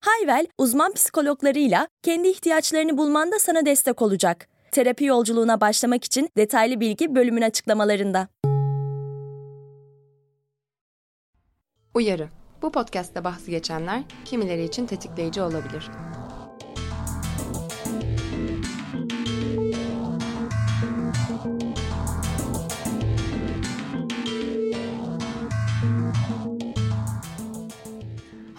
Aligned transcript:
Hayvel, 0.00 0.46
uzman 0.58 0.92
psikologlarıyla 0.92 1.88
kendi 2.02 2.28
ihtiyaçlarını 2.28 2.98
bulmanda 2.98 3.38
sana 3.38 3.66
destek 3.66 4.02
olacak. 4.02 4.48
Terapi 4.72 5.04
yolculuğuna 5.04 5.60
başlamak 5.60 6.04
için 6.04 6.28
detaylı 6.36 6.80
bilgi 6.80 7.14
bölümün 7.14 7.42
açıklamalarında. 7.42 8.28
Uyarı. 11.94 12.28
Bu 12.62 12.72
podcast'te 12.72 13.24
bahsi 13.24 13.50
geçenler 13.50 14.02
kimileri 14.24 14.64
için 14.64 14.86
tetikleyici 14.86 15.42
olabilir. 15.42 15.90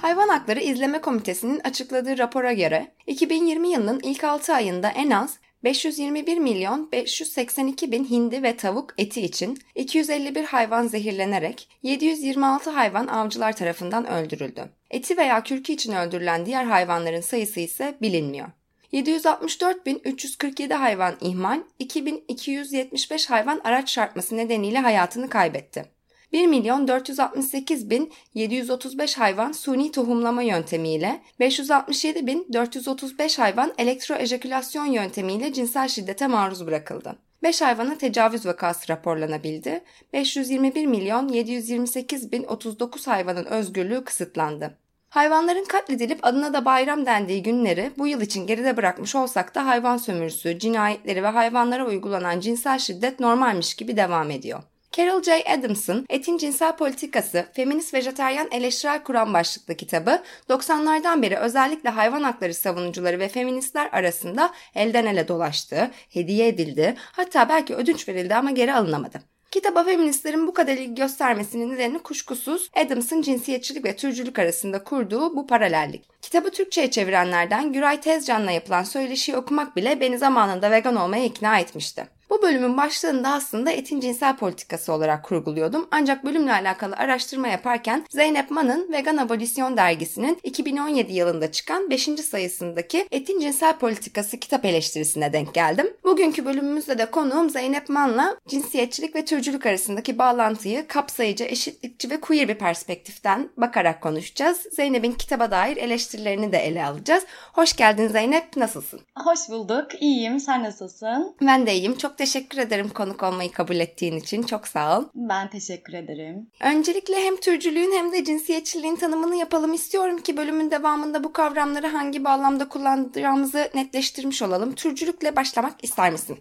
Hayvan 0.02 0.30
Hakları 0.30 0.60
İzleme 0.60 1.02
Komitesi'nin 1.02 1.60
açıkladığı 1.60 2.18
rapora 2.18 2.54
göre 2.54 2.92
2020 3.08 3.70
yılının 3.70 4.00
ilk 4.04 4.24
6 4.24 4.54
ayında 4.54 4.90
en 4.90 5.10
az 5.10 5.38
521 5.64 6.38
milyon 6.38 6.92
582 6.92 7.92
bin 7.92 8.06
hindi 8.06 8.44
ve 8.44 8.58
tavuk 8.58 8.94
eti 8.98 9.22
için 9.22 9.60
251 9.76 10.44
hayvan 10.44 10.88
zehirlenerek 10.88 11.70
726 11.84 12.70
hayvan 12.70 13.08
avcılar 13.08 13.56
tarafından 13.56 14.08
öldürüldü. 14.08 14.70
Eti 14.92 15.18
veya 15.18 15.44
kürkü 15.44 15.74
için 15.74 15.94
öldürülen 15.94 16.46
diğer 16.46 16.66
hayvanların 16.66 17.22
sayısı 17.22 17.60
ise 17.60 17.98
bilinmiyor. 18.02 18.48
764.347 18.94 20.74
hayvan 20.74 21.16
ihmal, 21.22 21.60
2275 21.80 23.30
hayvan 23.30 23.62
araç 23.64 23.88
çarpması 23.88 24.38
nedeniyle 24.38 24.80
hayatını 24.80 25.30
kaybetti. 25.30 25.97
1 26.32 26.48
milyon 26.48 26.88
468 26.88 27.90
bin 27.90 28.14
735 28.34 29.18
hayvan 29.18 29.52
suni 29.52 29.92
tohumlama 29.92 30.42
yöntemiyle, 30.42 31.22
567 31.40 32.28
bin 32.28 32.48
435 32.54 33.40
hayvan 33.40 33.74
elektroejekülasyon 33.78 34.86
yöntemiyle 34.86 35.54
cinsel 35.54 35.88
şiddete 35.88 36.28
maruz 36.28 36.68
bırakıldı. 36.68 37.16
5 37.44 37.62
hayvana 37.62 37.98
tecavüz 37.98 38.46
vakası 38.46 38.90
raporlanabildi. 38.90 39.84
521 40.14 40.86
milyon 40.86 41.28
728 41.28 42.32
bin 42.32 42.44
39 42.44 43.08
hayvanın 43.08 43.46
özgürlüğü 43.46 44.04
kısıtlandı. 44.04 44.78
Hayvanların 45.10 45.66
katledilip 45.66 46.20
adına 46.26 46.54
da 46.54 46.66
bayram 46.66 47.06
dendiği 47.06 47.44
günleri 47.44 47.92
bu 47.98 48.08
yıl 48.08 48.22
için 48.22 48.48
geride 48.48 48.78
bırakmış 48.78 49.16
olsak 49.16 49.56
da 49.56 49.66
hayvan 49.66 49.98
sömürüsü, 49.98 50.60
cinayetleri 50.60 51.24
ve 51.24 51.28
hayvanlara 51.28 51.86
uygulanan 51.86 52.40
cinsel 52.40 52.80
şiddet 52.80 53.20
normalmiş 53.20 53.74
gibi 53.74 53.98
devam 53.98 54.32
ediyor. 54.32 54.64
Carol 54.98 55.24
J. 55.24 55.44
Adams'ın 55.44 56.06
Etin 56.10 56.38
Cinsel 56.38 56.76
Politikası, 56.76 57.46
Feminist 57.54 57.94
Vejeteryan 57.94 58.48
Eleştirel 58.52 59.04
Kuram 59.04 59.34
başlıklı 59.34 59.76
kitabı 59.76 60.22
90'lardan 60.50 61.22
beri 61.22 61.38
özellikle 61.38 61.90
hayvan 61.90 62.24
hakları 62.24 62.54
savunucuları 62.54 63.20
ve 63.20 63.28
feministler 63.28 63.90
arasında 63.92 64.54
elden 64.76 65.06
ele 65.06 65.28
dolaştı, 65.28 65.92
hediye 66.10 66.48
edildi, 66.48 66.96
hatta 67.12 67.50
belki 67.50 67.76
ödünç 67.76 68.10
verildi 68.10 68.36
ama 68.36 68.52
geri 68.52 68.74
alınamadı. 68.74 69.22
Kitaba 69.52 69.84
feministlerin 69.84 70.48
bu 70.48 70.54
kadar 70.54 70.74
ilgi 70.74 70.96
göstermesinin 70.96 71.74
nedeni 71.74 72.00
kuşkusuz 72.00 72.70
Adams'ın 72.76 73.22
cinsiyetçilik 73.22 73.86
ve 73.86 73.96
türcülük 73.96 74.40
arasında 74.40 74.84
kurduğu 74.84 75.36
bu 75.36 75.48
paralellik. 75.48 76.22
Kitabı 76.22 76.50
Türkçe'ye 76.50 76.92
çevirenlerden 76.92 77.74
Güray 77.74 78.02
Tezcan'la 78.02 78.52
yapılan 78.52 78.84
söyleşiyi 78.84 79.38
okumak 79.38 79.76
bile 79.76 80.00
beni 80.00 80.18
zamanında 80.18 80.72
vegan 80.72 80.96
olmaya 80.96 81.26
ikna 81.26 81.60
etmişti. 81.60 82.17
Bu 82.30 82.42
bölümün 82.42 82.78
başlığında 82.78 83.30
aslında 83.30 83.72
etin 83.72 84.00
cinsel 84.00 84.36
politikası 84.36 84.94
olarak 84.94 85.24
kurguluyordum. 85.24 85.88
Ancak 85.92 86.26
bölümle 86.26 86.52
alakalı 86.52 86.96
araştırma 86.96 87.48
yaparken 87.48 88.06
Zeynep 88.10 88.52
Man'ın 88.52 88.92
Vegan 88.92 89.18
Abolisyon 89.18 89.78
dergisinin 89.78 90.38
2017 90.44 91.14
yılında 91.14 91.52
çıkan 91.52 91.90
5. 91.90 92.04
sayısındaki 92.04 93.08
Etin 93.12 93.40
Cinsel 93.40 93.78
Politikası 93.78 94.38
kitap 94.38 94.66
eleştirisine 94.66 95.34
denk 95.34 95.54
geldim. 95.54 95.94
Bugünkü 96.04 96.46
bölümümüzde 96.46 96.98
de 96.98 97.06
konuğum 97.06 97.50
Zeynep 97.50 97.90
Man'la 97.90 98.38
cinsiyetçilik 98.48 99.16
ve 99.16 99.26
türcülük 99.26 99.66
arasındaki 99.66 100.18
bağlantıyı 100.18 100.88
kapsayıcı, 100.88 101.44
eşitlikçi 101.44 102.10
ve 102.10 102.22
queer 102.22 102.48
bir 102.48 102.56
perspektiften 102.56 103.50
bakarak 103.58 104.02
konuşacağız. 104.02 104.58
Zeynep'in 104.72 105.12
kitaba 105.12 105.52
dair 105.52 105.78
eleştirilerini 105.78 106.52
de 106.52 106.58
ele 106.58 106.86
alacağız. 106.86 107.24
Hoş 107.54 107.76
geldin 107.76 108.08
Zeynep, 108.08 108.58
nasılsın? 108.58 109.00
Hoş 109.16 109.50
bulduk, 109.50 110.02
iyiyim. 110.02 110.40
Sen 110.40 110.64
nasılsın? 110.64 111.36
Ben 111.42 111.68
de 111.68 111.74
iyiyim. 111.74 111.98
Çok 111.98 112.17
teşekkür 112.18 112.58
ederim 112.58 112.90
konuk 112.90 113.24
olmayı 113.24 113.52
kabul 113.52 113.76
ettiğin 113.76 114.18
için. 114.18 114.44
Çok 114.44 114.68
sağ 114.68 115.00
ol. 115.00 115.04
Ben 115.16 115.50
teşekkür 115.50 115.94
ederim. 115.94 116.50
Öncelikle 116.62 117.16
hem 117.16 117.38
türcülüğün 117.38 117.98
hem 117.98 118.12
de 118.12 118.24
cinsiyetçiliğin 118.24 118.96
tanımını 118.96 119.36
yapalım 119.36 119.74
istiyorum 119.74 120.18
ki 120.18 120.38
bölümün 120.38 120.72
devamında 120.72 121.24
bu 121.24 121.34
kavramları 121.34 121.88
hangi 121.88 122.24
bağlamda 122.24 122.70
kullanacağımızı 122.70 123.70
netleştirmiş 123.76 124.42
olalım. 124.42 124.76
Türcülükle 124.76 125.36
başlamak 125.36 125.84
ister 125.84 126.12
misin? 126.12 126.38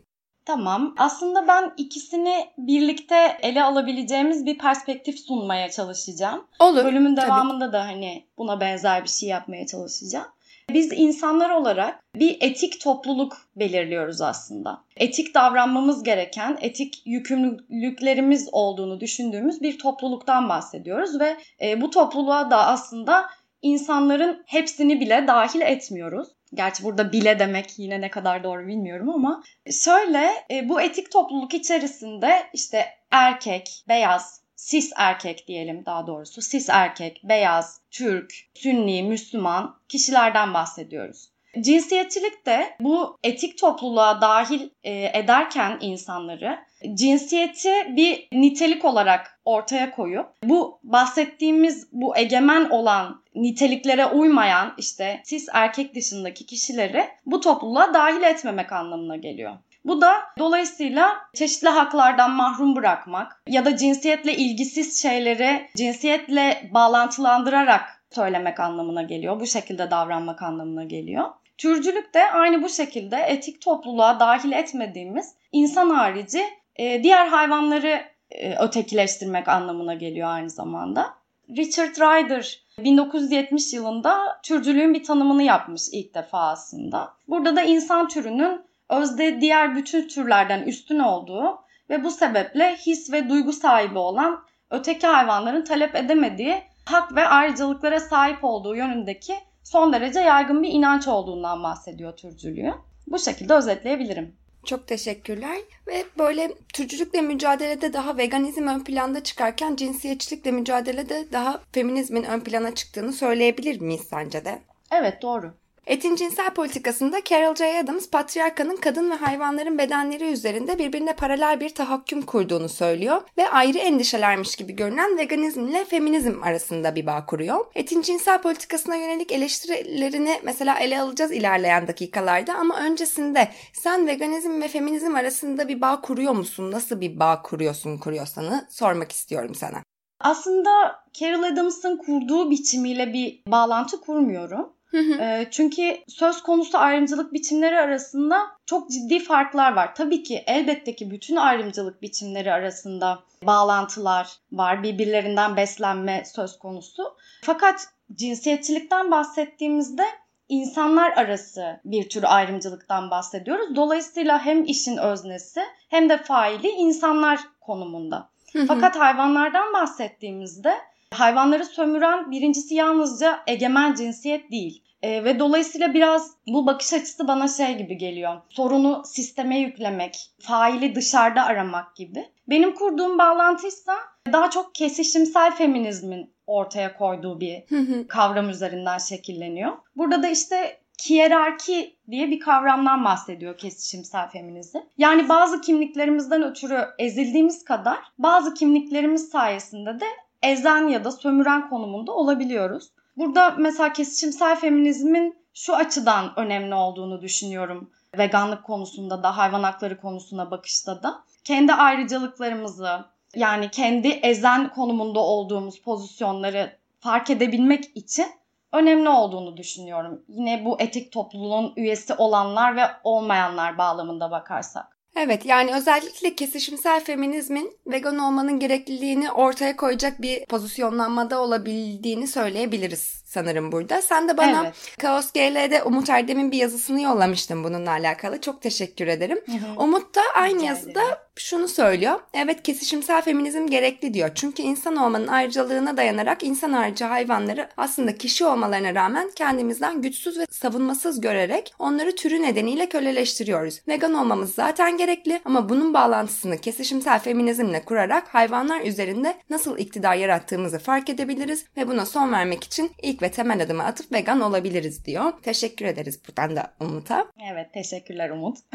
Tamam. 0.47 0.95
Aslında 0.99 1.49
ben 1.49 1.73
ikisini 1.77 2.47
birlikte 2.59 3.39
ele 3.43 3.63
alabileceğimiz 3.65 4.47
bir 4.47 4.59
perspektif 4.59 5.19
sunmaya 5.19 5.71
çalışacağım. 5.71 6.47
Olur. 6.59 6.85
Bölümün 6.85 7.17
devamında 7.17 7.65
tabii. 7.65 7.73
da 7.73 7.85
hani 7.85 8.27
buna 8.39 8.61
benzer 8.61 9.05
bir 9.05 9.09
şey 9.09 9.29
yapmaya 9.29 9.67
çalışacağım. 9.67 10.27
Biz 10.71 10.93
insanlar 10.93 11.51
olarak 11.51 12.05
bir 12.15 12.37
etik 12.41 12.81
topluluk 12.81 13.37
belirliyoruz 13.57 14.21
aslında. 14.21 14.85
Etik 14.97 15.35
davranmamız 15.35 16.03
gereken, 16.03 16.59
etik 16.61 17.03
yükümlülüklerimiz 17.07 18.49
olduğunu 18.53 19.01
düşündüğümüz 19.01 19.63
bir 19.63 19.79
topluluktan 19.79 20.49
bahsediyoruz 20.49 21.21
ve 21.21 21.37
e, 21.63 21.81
bu 21.81 21.91
topluluğa 21.91 22.51
da 22.51 22.67
aslında 22.67 23.27
insanların 23.63 24.43
hepsini 24.47 25.01
bile 25.01 25.25
dahil 25.27 25.61
etmiyoruz. 25.61 26.29
Gerçi 26.55 26.85
burada 26.85 27.13
bile 27.13 27.39
demek 27.39 27.79
yine 27.79 28.01
ne 28.01 28.11
kadar 28.11 28.45
doğru 28.45 28.67
bilmiyorum 28.67 29.11
ama 29.11 29.43
şöyle 29.71 30.31
e, 30.51 30.69
bu 30.69 30.81
etik 30.81 31.11
topluluk 31.11 31.55
içerisinde 31.55 32.47
işte 32.55 32.87
erkek, 33.11 33.85
beyaz, 33.89 34.46
sis 34.57 34.93
erkek 34.97 35.49
diyelim 35.49 35.87
daha 35.87 36.07
doğrusu. 36.07 36.43
Sis 36.43 36.69
erkek, 36.69 37.21
beyaz, 37.25 37.81
Türk, 37.91 38.35
Sünni, 38.55 39.03
Müslüman 39.03 39.77
kişilerden 39.89 40.55
bahsediyoruz. 40.55 41.29
Cinsiyetçilik 41.61 42.47
de 42.47 42.77
bu 42.81 43.17
etik 43.25 43.59
topluluğa 43.59 44.21
dahil 44.21 44.69
e, 44.85 45.19
ederken 45.19 45.79
insanları 45.81 46.59
cinsiyeti 46.95 47.73
bir 47.97 48.29
nitelik 48.33 48.85
olarak 48.85 49.41
ortaya 49.45 49.91
koyup 49.91 50.27
bu 50.43 50.79
bahsettiğimiz 50.83 51.89
bu 51.93 52.17
egemen 52.17 52.71
olan 52.71 53.23
niteliklere 53.35 54.07
uymayan 54.07 54.75
işte 54.79 55.23
cis 55.27 55.49
erkek 55.53 55.95
dışındaki 55.95 56.47
kişileri 56.47 57.05
bu 57.27 57.41
topluluğa 57.41 57.95
dahil 57.95 58.23
etmemek 58.23 58.73
anlamına 58.73 59.17
geliyor. 59.17 59.53
Bu 59.87 60.01
da 60.01 60.13
dolayısıyla 60.39 61.17
çeşitli 61.35 61.69
haklardan 61.69 62.31
mahrum 62.31 62.77
bırakmak 62.77 63.43
ya 63.49 63.65
da 63.65 63.77
cinsiyetle 63.77 64.37
ilgisiz 64.37 65.03
şeyleri 65.03 65.69
cinsiyetle 65.77 66.71
bağlantılandırarak 66.75 68.03
söylemek 68.11 68.61
anlamına 68.61 69.03
geliyor. 69.03 69.41
Bu 69.41 69.47
şekilde 69.47 69.91
davranmak 69.91 70.43
anlamına 70.43 70.85
geliyor. 70.85 71.25
Türcülük 71.59 72.15
de 72.15 72.31
aynı 72.31 72.63
bu 72.63 72.69
şekilde 72.69 73.17
etik 73.17 73.61
topluluğa 73.61 74.21
dahil 74.21 74.53
etmediğimiz 74.53 75.35
insan 75.53 75.91
harici 75.91 76.43
e, 76.77 77.03
diğer 77.03 77.27
hayvanları 77.27 78.03
e, 78.31 78.57
ötekileştirmek 78.57 79.49
anlamına 79.49 79.95
geliyor 79.95 80.29
aynı 80.29 80.51
zamanda. 80.51 81.15
Richard 81.57 81.97
Ryder 81.97 82.61
1970 82.79 83.73
yılında 83.73 84.41
türcülüğün 84.43 84.95
bir 84.95 85.05
tanımını 85.05 85.43
yapmış 85.43 85.83
ilk 85.93 86.15
defa 86.15 86.39
aslında. 86.39 87.13
Burada 87.29 87.57
da 87.57 87.63
insan 87.63 88.09
türünün 88.09 88.67
özde 88.89 89.41
diğer 89.41 89.77
bütün 89.77 90.09
türlerden 90.09 90.63
üstün 90.63 90.99
olduğu 90.99 91.59
ve 91.91 92.05
bu 92.05 92.11
sebeple 92.11 92.77
his 92.77 93.13
ve 93.13 93.29
duygu 93.29 93.53
sahibi 93.53 93.99
olan 93.99 94.45
öteki 94.71 95.07
hayvanların 95.07 95.65
talep 95.65 95.95
edemediği 95.95 96.63
hak 96.85 97.15
ve 97.15 97.27
ayrıcalıklara 97.27 98.01
sahip 98.01 98.45
olduğu 98.45 98.77
yönündeki 98.77 99.35
son 99.63 99.93
derece 99.93 100.21
yaygın 100.21 100.63
bir 100.63 100.69
inanç 100.69 101.09
olduğundan 101.09 101.63
bahsediyor 101.63 102.17
türcülüğü. 102.17 102.75
Bu 103.07 103.19
şekilde 103.19 103.55
özetleyebilirim. 103.55 104.37
Çok 104.65 104.87
teşekkürler. 104.87 105.57
Ve 105.87 106.05
böyle 106.19 106.53
türcülükle 106.75 107.21
mücadelede 107.21 107.93
daha 107.93 108.17
veganizm 108.17 108.67
ön 108.67 108.85
planda 108.85 109.23
çıkarken 109.23 109.77
cinsiyetçilikle 109.77 110.51
mücadelede 110.51 111.33
daha 111.33 111.61
feminizmin 111.73 112.25
ön 112.25 112.41
plana 112.41 112.75
çıktığını 112.75 113.13
söyleyebilir 113.13 113.81
miyiz 113.81 114.03
sence 114.11 114.45
de? 114.45 114.59
Evet 114.93 115.23
doğru. 115.23 115.55
Etin 115.87 116.17
cinsel 116.17 116.51
politikasında 116.51 117.25
Carol 117.25 117.55
J. 117.55 117.79
Adams, 117.79 118.11
patriarkanın 118.11 118.77
kadın 118.77 119.11
ve 119.11 119.15
hayvanların 119.15 119.79
bedenleri 119.79 120.25
üzerinde 120.25 120.79
birbirine 120.79 121.17
paralel 121.17 121.61
bir 121.61 121.75
tahakküm 121.75 122.23
kurduğunu 122.23 122.69
söylüyor 122.69 123.23
ve 123.39 123.49
ayrı 123.49 123.79
endişelermiş 123.79 124.57
gibi 124.57 124.73
görünen 124.77 125.19
veganizm 125.19 125.69
ile 125.69 125.85
feminizm 125.85 126.43
arasında 126.43 126.95
bir 126.95 127.07
bağ 127.07 127.27
kuruyor. 127.27 127.67
Etin 127.75 128.03
cinsel 128.03 128.43
politikasına 128.43 128.97
yönelik 128.97 129.33
eleştirilerini 129.33 130.41
mesela 130.45 130.79
ele 130.79 131.01
alacağız 131.01 131.33
ilerleyen 131.33 131.89
dakikalarda 131.89 132.55
ama 132.55 132.81
öncesinde 132.81 133.49
sen 133.73 134.07
veganizm 134.07 134.63
ve 134.63 134.69
feminizm 134.69 135.15
arasında 135.15 135.69
bir 135.69 135.81
bağ 135.81 136.01
kuruyor 136.01 136.33
musun? 136.33 136.73
Nasıl 136.73 137.01
bir 137.01 137.19
bağ 137.19 137.43
kuruyorsun 137.43 137.99
kuruyorsanı 137.99 138.67
sormak 138.71 139.13
istiyorum 139.13 139.55
sana. 139.55 139.83
Aslında 140.21 140.71
Carol 141.13 141.43
Adams'ın 141.43 141.97
kurduğu 141.97 142.51
biçimiyle 142.51 143.13
bir 143.13 143.43
bağlantı 143.49 144.01
kurmuyorum. 144.01 144.76
E, 144.95 145.47
çünkü 145.51 145.99
söz 146.09 146.43
konusu 146.43 146.79
ayrımcılık 146.79 147.33
biçimleri 147.33 147.79
arasında 147.79 148.47
çok 148.67 148.91
ciddi 148.91 149.19
farklar 149.19 149.73
var. 149.73 149.95
Tabii 149.95 150.23
ki 150.23 150.45
elbette 150.47 150.97
ki 150.97 151.11
bütün 151.11 151.37
ayrımcılık 151.37 152.03
biçimleri 152.03 152.53
arasında 152.53 153.19
bağlantılar 153.43 154.29
var. 154.53 154.83
Birbirlerinden 154.83 155.57
beslenme 155.57 156.25
söz 156.25 156.59
konusu. 156.59 157.17
Fakat 157.43 157.89
cinsiyetçilikten 158.15 159.11
bahsettiğimizde 159.11 160.05
insanlar 160.49 161.13
arası 161.13 161.81
bir 161.85 162.09
tür 162.09 162.25
ayrımcılıktan 162.37 163.11
bahsediyoruz. 163.11 163.77
Dolayısıyla 163.77 164.45
hem 164.45 164.65
işin 164.65 164.97
öznesi 164.97 165.61
hem 165.89 166.09
de 166.09 166.23
faili 166.23 166.69
insanlar 166.69 167.41
konumunda. 167.61 168.29
Fakat 168.69 168.97
hayvanlardan 168.97 169.73
bahsettiğimizde 169.73 170.75
hayvanları 171.21 171.65
sömüren 171.65 172.31
birincisi 172.31 172.75
yalnızca 172.75 173.39
egemen 173.47 173.95
cinsiyet 173.95 174.51
değil. 174.51 174.83
E, 175.03 175.25
ve 175.25 175.39
dolayısıyla 175.39 175.95
biraz 175.95 176.31
bu 176.47 176.67
bakış 176.67 176.93
açısı 176.93 177.29
bana 177.29 177.49
şey 177.49 177.79
gibi 177.79 177.99
geliyor. 177.99 178.37
Sorunu 178.49 179.03
sisteme 179.05 179.59
yüklemek, 179.59 180.31
faili 180.39 180.95
dışarıda 180.95 181.45
aramak 181.45 181.97
gibi. 181.97 182.29
Benim 182.49 182.75
kurduğum 182.75 183.19
bağlantıysa 183.19 183.95
daha 184.33 184.51
çok 184.51 184.75
kesişimsel 184.75 185.57
feminizmin 185.57 186.31
ortaya 186.47 186.97
koyduğu 186.97 187.41
bir 187.41 187.65
kavram 188.09 188.51
üzerinden 188.51 188.99
şekilleniyor. 188.99 189.73
Burada 189.97 190.23
da 190.23 190.29
işte 190.29 190.81
hiyerarki 191.09 191.97
diye 192.11 192.31
bir 192.31 192.41
kavramdan 192.41 193.05
bahsediyor 193.05 193.59
kesişimsel 193.59 194.29
feminizm. 194.29 194.79
Yani 194.99 195.29
bazı 195.29 195.61
kimliklerimizden 195.61 196.43
ötürü 196.43 196.85
ezildiğimiz 196.99 197.65
kadar 197.65 197.99
bazı 198.19 198.55
kimliklerimiz 198.55 199.29
sayesinde 199.29 200.01
de 200.01 200.07
ezen 200.43 200.89
ya 200.89 201.05
da 201.05 201.13
sömüren 201.13 201.69
konumunda 201.69 202.13
olabiliyoruz. 202.13 202.91
Burada 203.17 203.55
mesela 203.59 203.93
kesişimsel 203.93 204.57
feminizmin 204.57 205.37
şu 205.55 205.77
açıdan 205.77 206.33
önemli 206.37 206.75
olduğunu 206.75 207.23
düşünüyorum. 207.23 207.91
Veganlık 208.19 208.65
konusunda 208.65 209.23
da, 209.23 209.37
hayvan 209.37 209.63
hakları 209.63 210.01
konusuna 210.01 210.51
bakışta 210.51 211.03
da. 211.03 211.23
Kendi 211.45 211.73
ayrıcalıklarımızı, 211.73 213.05
yani 213.35 213.71
kendi 213.71 214.09
ezen 214.09 214.69
konumunda 214.69 215.21
olduğumuz 215.21 215.81
pozisyonları 215.83 216.77
fark 217.01 217.31
edebilmek 217.31 217.97
için 217.97 218.27
önemli 218.73 219.09
olduğunu 219.09 219.57
düşünüyorum. 219.57 220.23
Yine 220.29 220.65
bu 220.65 220.81
etik 220.81 221.13
topluluğun 221.13 221.73
üyesi 221.77 222.15
olanlar 222.15 222.77
ve 222.77 222.83
olmayanlar 223.05 223.79
bağlamında 223.79 224.31
bakarsak. 224.31 224.96
Evet 225.17 225.47
yani 225.47 225.75
özellikle 225.75 226.35
kesişimsel 226.35 227.05
feminizmin 227.05 227.77
vegan 227.87 228.19
olmanın 228.19 228.59
gerekliliğini 228.59 229.33
ortaya 229.33 229.77
koyacak 229.77 230.23
bir 230.23 230.47
pozisyonlanmada 230.47 231.41
olabildiğini 231.43 232.27
söyleyebiliriz 232.27 233.23
sanırım 233.37 233.73
burada. 233.73 234.03
Sen 234.03 234.29
de 234.29 234.37
bana 234.37 234.63
evet. 234.65 234.75
Kaos 234.99 235.33
GL'de 235.33 235.83
Umut 235.83 236.11
Erdem'in 236.11 236.53
bir 236.53 236.57
yazısını 236.57 237.01
yollamıştın 237.01 237.65
bununla 237.65 237.91
alakalı. 237.91 238.41
Çok 238.41 238.63
teşekkür 238.63 239.07
ederim. 239.07 239.39
Hı 239.47 239.53
hı. 239.53 239.83
Umut 239.83 240.15
da 240.15 240.21
aynı 240.35 240.57
Rica 240.59 240.67
yazıda 240.67 241.03
ederim. 241.03 241.17
şunu 241.37 241.69
söylüyor. 241.69 242.21
Evet 242.35 242.63
kesişimsel 242.63 243.23
feminizm 243.23 243.67
gerekli 243.67 244.15
diyor. 244.15 244.31
Çünkü 244.35 244.63
insan 244.63 244.97
olmanın 244.97 245.27
ayrıcalığına 245.27 245.97
dayanarak 245.97 246.43
insan 246.43 246.73
harici 246.73 247.05
hayvanları 247.05 247.69
aslında 247.77 248.19
kişi 248.19 248.45
olmalarına 248.45 248.95
rağmen 248.95 249.31
kendimizden 249.37 250.03
güçsüz 250.03 250.39
ve 250.39 250.47
savunmasız 250.51 251.21
görerek 251.21 251.75
onları 251.79 252.17
türü 252.17 252.43
nedeniyle 252.43 252.89
köleleştiriyoruz. 252.89 253.81
Vegan 253.89 254.15
olmamız 254.15 254.55
zaten 254.55 254.97
gerekli 254.97 255.41
ama 255.45 255.69
bunun 255.69 255.95
bağlantısını 255.95 256.59
kesişimsel 256.59 257.19
feminizmle 257.19 257.85
kurarak 257.85 258.35
hayvanlar 258.35 258.81
üzerinde 258.81 259.35
nasıl 259.51 259.79
iktidar 259.79 260.15
yarattığımızı 260.15 260.79
fark 260.79 261.11
edebiliriz 261.11 261.65
ve 261.77 261.89
buna 261.89 262.07
son 262.07 262.33
vermek 262.33 262.65
için 262.65 262.91
ilk 263.03 263.23
ve 263.23 263.26
temel 263.31 263.63
adımı 263.63 263.85
atıp 263.85 264.13
vegan 264.13 264.41
olabiliriz 264.41 265.05
diyor. 265.05 265.33
Teşekkür 265.43 265.87
ederiz 265.87 266.21
buradan 266.29 266.57
da 266.57 266.75
Umut'a. 266.81 267.27
Evet 267.53 267.73
teşekkürler 267.73 268.31
Umut. 268.31 268.59